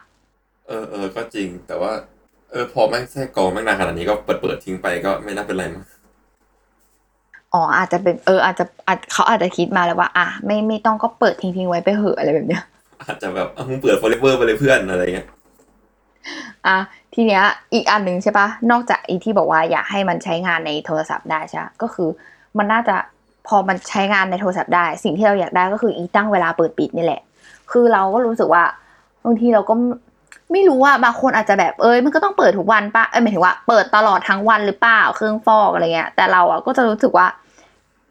[0.68, 5.84] เออเออก็จริง แต่ว่าเออพอแม่งแทรกกรองแม่งนานขนาดนี้ก็เปิดเปิดทิ้งไปก็ไม่น่าเป็นไรมั้ง
[7.52, 12.62] อ๋ออาจจะเป็นเอออาจจะอาจเขาอาจจะคิดมาแล้วว่า อะไม่ไม่ต้องก็เปิดทิ้งๆไว้ไปเหอะอะไรแบบเนี้ย
[13.02, 15.28] อาจจะแบบอะมึงเปิด forever ไปเลยเพื่อนอะไรเงี้ย
[16.66, 16.76] อะ
[17.14, 17.42] ทีเนี้ย
[17.74, 22.09] อีกอันหนึ่งใช่ปะนอกจากอีที่บอกว่าอยากให้มันใช้งานในโทรศัพท์ได้ใช่ปะก็คือ
[22.59, 22.96] มันน่าจะ
[23.46, 27.20] พอมันใช้งานในโทรศัพท์ได้ สิ่งที่เราอยากได้ก็คืออีตั้งเวลาเปิดปิดนี่แหละ
[27.70, 28.64] คือเราก็รู้สึกว่า
[29.24, 29.74] บางทีเราก็
[30.53, 37.26] ไม่รู้ว่าบางคนอาจจะแบบเอ้ยมันก็ต้องเปิดทุกวันปะเอ้ยหมายถึงว่าเปิดตลอดทั้งวันหรือเปล่าเครื่องฟอกอะไรเงี้ยแต่เราอะก็จะรู้สึกว่า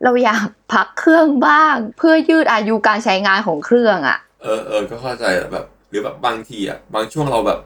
[0.03, 7.59] เราอยากพักเครื่องบ้าง เพื่อยืดอายุการใช้งานของเครื่องอะ เออเออก็เข้าใจแหละแบบ หรือแบบบางทีอะบางช่วงเราแบบ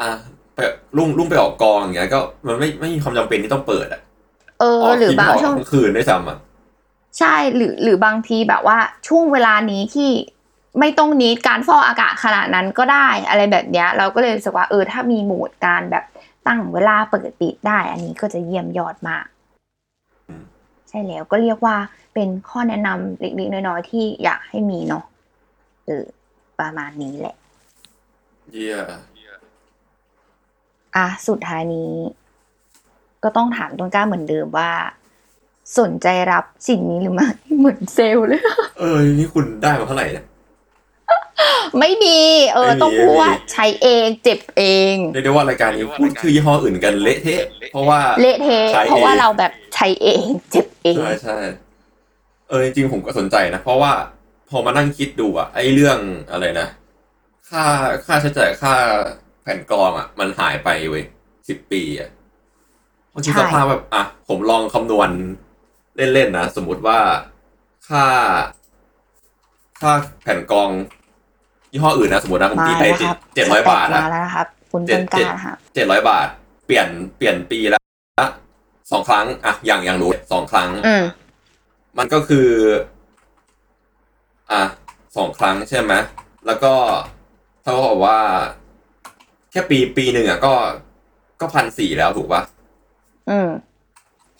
[0.00, 0.08] อะ
[0.54, 0.58] ไป
[0.96, 4.00] รุ่งรุ่งไปออกกองอย่างเงี้ยก็มันไม่ไม่มีความจำเป็นที่ต้องเปิดอะ
[4.60, 6.38] เออ หรือบางทีช่วงกลางคืนด้วยซ้ำอะ
[7.18, 8.78] ใช่หรือหรือบางทีแบบว่า
[9.08, 10.10] ช่วงเวลานี้ที่
[10.78, 16.04] ไม่ต้องนิดการฟอกอากาศขนาดนั้นก็ได้อะไรแบบเนี้ย เราก็เลยรู้สึกว่าเออถ้ามีโหมดการแบบ
[16.46, 19.26] ตั้งเวลาเปิดปิดได้ อันนี้ก็จะเยี่ยมยอดมาก
[20.28, 20.44] อืม
[20.88, 21.76] ใช่แล้วก็เรียกว่า
[22.14, 25.04] เป็นข้อแนะนำเล็กๆน้อยๆที่อยากให้มีเนาะ
[25.86, 26.04] เออ
[26.58, 27.36] ประมาณนี้แหละ
[28.52, 28.76] เยี่ย
[30.96, 31.92] อะสุดท้ายนี้
[33.22, 34.70] ก็ต้องถามต้นกล้าเหมือนเดิมว่า
[35.78, 38.42] สนใจรับสิ่งนี้หรือไม่เหมือนเซลล์เลย
[38.78, 40.26] เออ นี่คุณได้มาเท่าไหร่เนี่ย
[41.78, 42.18] ไม่มี
[42.52, 51.38] เออไม่มีต้องพูดว่าไม่มีใช้เองเจ็บเองเรียกได้ว่ารายการนี้พูดชื่อยี่ห้ออื่นกันเละเทะเพราะว่าเละเทะใช้เองเพราะว่าเราแบบใช้เอง เจ็บเองใช่ใช่
[52.48, 53.92] เออจริงๆผมก็สนใจนะเพราะว่า
[54.50, 55.98] พอมานั่งคิดดูอะไอ้เรื่อง
[56.32, 56.68] อะไรนะ
[57.50, 57.64] ค่า
[58.06, 58.74] ค่าใช้จ่ายค่า
[59.42, 61.04] แผ่นกรองอะมันหายไปเว้ย
[61.48, 62.10] สิบปีอะ
[63.12, 65.10] บางทีใช่สภาพแบบอะผมลองคำนวณ
[65.96, 66.98] เล่นๆนะสมมุติว่า
[67.88, 68.06] ค่า
[69.80, 70.70] ค่าแผ่นกรอง
[71.72, 76.26] ยี่ห้ออื่นนะสมมตินะผมมาตีไปแล้วเจ็คดรับเจ็ดร้อยบาทสแต็กอะมาแล้วนะครับ คุณเจ็ต้ดนกเจ็ดล้านะครับเจ็ดร้อยบาท
[76.66, 77.80] เปลี่ยนเปลี่ยนปีละ
[78.92, 81.04] สองครั้งอะอย่างอย่างรู้สองครั้งอืม
[81.98, 82.48] มันก็คือ
[84.52, 84.62] อะ
[85.16, 85.92] สองครั้งใช่ไหม
[86.46, 86.72] แล้วก็
[87.62, 88.18] เท่ากับว่า
[89.50, 90.54] แค่ปีปีหนึ่งอะ ก็
[91.40, 92.42] ก็พันสี่แล้วถูกปะ
[93.30, 93.48] อืม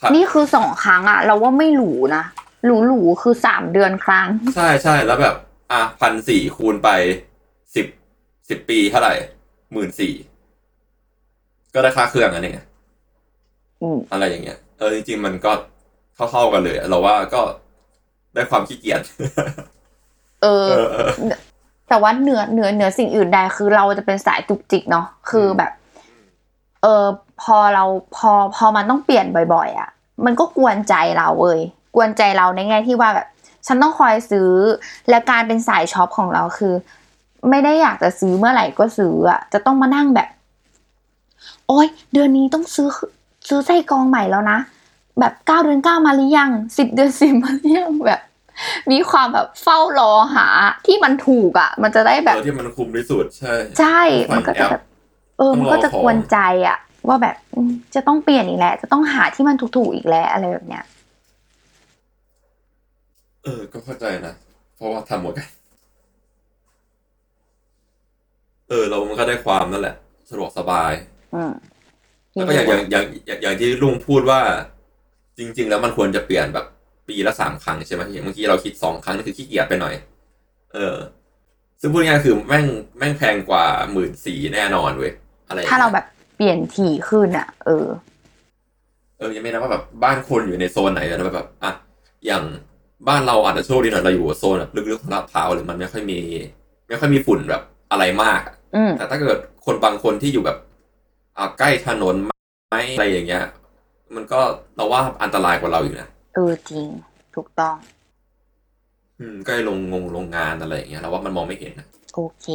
[0.01, 2.24] พันนี่คือสองครั้งอะเราว่าไม่หรูนะ
[2.64, 5.37] หรูหรูๆคือสามเดือนครั้ง ใช่ใช่แล้วแบบ
[5.73, 6.89] อะพันสี่คูณไป
[7.75, 7.87] สิบ
[8.49, 9.14] สิบปีเท่าไหร่
[9.73, 10.14] หมื่นสี่
[11.75, 12.61] ก็ได้ค่าเครื่องอันนี้ไง
[13.83, 15.53] อืมอะไรอย่างเงี้ย เออจริงๆมันก็
[16.31, 17.43] เท่าๆกันเลย เราว่าก็
[18.35, 19.03] ได้ความขี้เกียจ
[20.43, 21.09] เออเออเออ
[21.89, 25.73] แต่ว่าเหนือเหนือเหนือสิ่งอื่นใดคือเราจะเป็นสายจุกจิกเนาะคือแบบ
[26.83, 27.05] เออ
[27.43, 27.85] พอเรา
[28.16, 29.91] พอพอมันต้องเปลี่ยนบ่อย ๆ อะ
[30.25, 31.61] มันก็กวนใจเราเว้ย
[31.95, 33.29] กวนใจเราในแง่ที่ว่าแบบ
[33.66, 34.50] ฉันต้องคอยซื้อ
[35.08, 36.74] และการเป็นสายช็อปของเราคือ
[37.50, 40.28] ไม่ได้อยากจะซื้อเมื่อไหร่ก็ซื้ออะจะต้องมานั่งแบบ
[41.68, 42.88] โอ๊ยเดือนนี้ต้องซื้อ
[43.48, 44.58] ซื้อไส้กรองใหม่แล้วนะ
[45.20, 48.20] แบบเก้าเดือนเก้ามาหรือยังสิบเดือนสิบมาหรือยังแบบ
[48.90, 50.46] มีความแบบเฝ้ารอหา
[50.86, 54.00] ที่มันถูกอะ มันจะได้แบบเออที่มันคุ้มที่สุดใช่ ใช่
[54.30, 54.82] ผ่ามันก็จะแอปแบบ
[55.38, 56.38] เออต้องมันก็จะรอของกวนใจ
[56.68, 60.84] อะว่าแบบอืมจะต้องเปลี่ยนอีกแล้วจะต้องหาที่มันถูกๆอีกแล้วอะไรแบบเนี้ย
[63.45, 64.34] เออ ก็เข้าใจนะ
[64.76, 65.49] เพราะว่าทำหมดกัน
[68.68, 69.95] เออ เรามันก็ได้ความนั่นแหละ
[70.30, 70.93] สะดวกสบาย
[71.34, 71.53] อืม
[72.32, 74.41] แล้วก็อย่างอย่างอย่างอย่างอย่างที่ลุงพูดว่า
[75.38, 76.66] จริง ๆ แล้วมันควรจะเปลี่ยนแบบ
[77.09, 79.95] ปีละสามครั้งใช่ไหมอย่างเมื่อกี้เราคิดสองครั้งนี่คือขี้เกียจไปหน่อย
[80.74, 80.97] เออ
[81.80, 82.66] ซึ่งพูดง่ายๆคือแม่ง
[82.99, 85.12] แม่งแพงกว่าหมื่นสี่แน่นอนเว้ย
[85.49, 87.86] อะไรอย่งถ้างี้ยเราแบบเปลี่ยนถี่ขึ้นอะเออ
[89.18, 91.72] เออยังไม่นับว่าแบบบ้านคนอยู่ในโซนไหนนะแบบ อะ
[92.26, 92.43] อย่าง
[93.09, 96.20] บ้านเราอาจจะโชคดีหน่อยเราอยู่โซนแบบลึกๆของลาดพร้าวหรือมันไม่ค่อยมี
[96.88, 100.59] ไม่ค่อยมีฝุ่นแบบอะไรมากอะอืมแต่ถ้าเกิดคนบางคนที่อยู่แบบ
[101.38, 103.44] อ่าใกล้ถนนไม้อะไรอย่างเงี้ย
[104.14, 104.40] มันก็
[104.76, 106.86] เราว่าอันตรายกว่าเราอยู่นะเออจริง
[107.34, 107.76] ถูกต้อง
[109.18, 112.46] อืมใกล้โรงงงโรงงานอะไรอย่างเงี้ยเราว่ามันมองไม่เห็นนะโอเค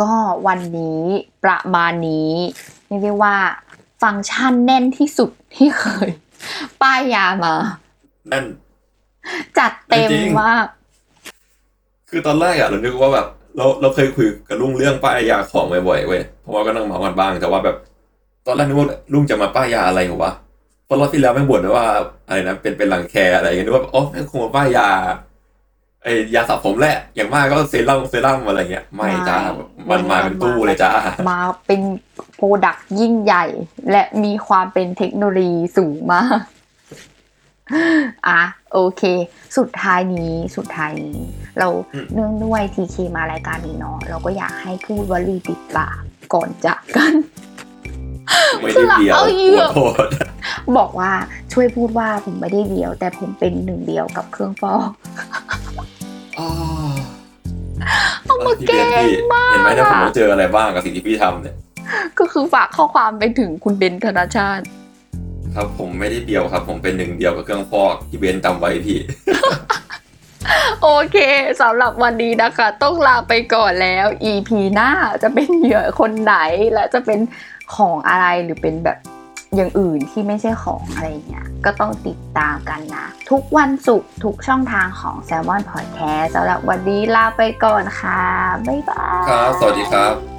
[0.00, 0.12] ก็
[0.46, 1.02] วันนี้
[1.44, 2.32] ประมาณนี้
[2.86, 3.36] เรียกได้ว่า
[4.02, 6.10] ฟังก์ชันแน่นที่สุดที่เคย
[6.82, 7.54] ป้ายยามา
[8.32, 8.44] นั่น
[9.58, 10.66] จัดเต็มจริงมาก
[12.10, 13.26] คือตอนแรกอะเรานึกว่าแบบ
[13.56, 17.76] เราเราเคยคุยกับลุงเรื่องป้ายยาของบ่อยๆเว้ยเพราะว่าก็นั่งเมากันบ้างแต่ว่าแบบ
[18.46, 20.32] ตอนแรกนึกว่าลุงจะมาป้ายยาอะไรเหรอวะ
[20.84, 21.86] เพราะรอบที่แล้วไม่งบ่นว่า
[22.26, 24.88] อะไรนะเป็นเป็นรังแคอะไรอย่างเงี้ยนึกว่าอ๋อแม่งคงมาป้ายยา
[26.02, 30.90] ไอยาสระผมแหละ อย่างมากก็เซรั่มเซรั่มอะไรเงี้ย ไม่จ้าไม่มันมาเป็นตู้เลยจ้า
[31.30, 31.80] มาเป็น
[32.36, 33.44] โปรดักต์ยิ่งใหญ่
[33.90, 36.38] และมีความเป็นเทคโนโลยีสูงมาก
[38.28, 38.40] อะ
[38.72, 39.02] โอเค
[39.56, 41.18] สุดท้ายนี้สุดท้ายนี้
[41.58, 46.00] เราอืมเนื่องด้วยทีเคมารายการนี้เนาะเราก็อยากให้พูดวลีติดปาก
[46.34, 47.14] ก่อนจากกัน
[48.60, 50.08] ไม่ได้เดียวเอาเหยื่อขอโทษ
[50.78, 51.12] บอกว่า
[51.52, 54.90] ช่วยพูดว่าผมไม่ได้เดียว แต่ผมเป็นหนึ่งเดียวกับเครื่องฟอก
[56.38, 56.48] อ๋อ
[58.24, 61.56] เอามาแกล้งมากเห็นไหมนะผมอะต้องเจออะไรบ้างกับสิ่งที่พี่ทำเนี่ย
[62.18, 64.64] ก็คือฝากข้อความไปถึงคุณเบนธนชาติ
[65.54, 68.98] ครับผมไม่ได้เดียวครับ ผมเป็นหนึ่งเดียวกับเครื่องฟอกที่เบนจำไว้พี่
[70.82, 71.16] โอเค
[71.60, 74.90] สำหรับวันนี้นะคะ ต้องลาไปก่อนแล้ว EP หน้า
[75.22, 76.34] จะเป็นเหยื่อคนไหน
[76.72, 77.20] และจะเป็น
[77.76, 78.98] ของอะไรหรือเป็นแบบ
[79.56, 88.22] อย่างอื่นที่ไม่ใช่ของอะไรเงี้ย ก็ต้องติดตามกันนะ ทุกวันศุกร์ทุกช่องทางของ Salmon Podcast สำหรับวันนี้ลาไปก่อนค่ะ
[88.66, 90.37] บ๊ายบาย ครับ สวัสดีครับ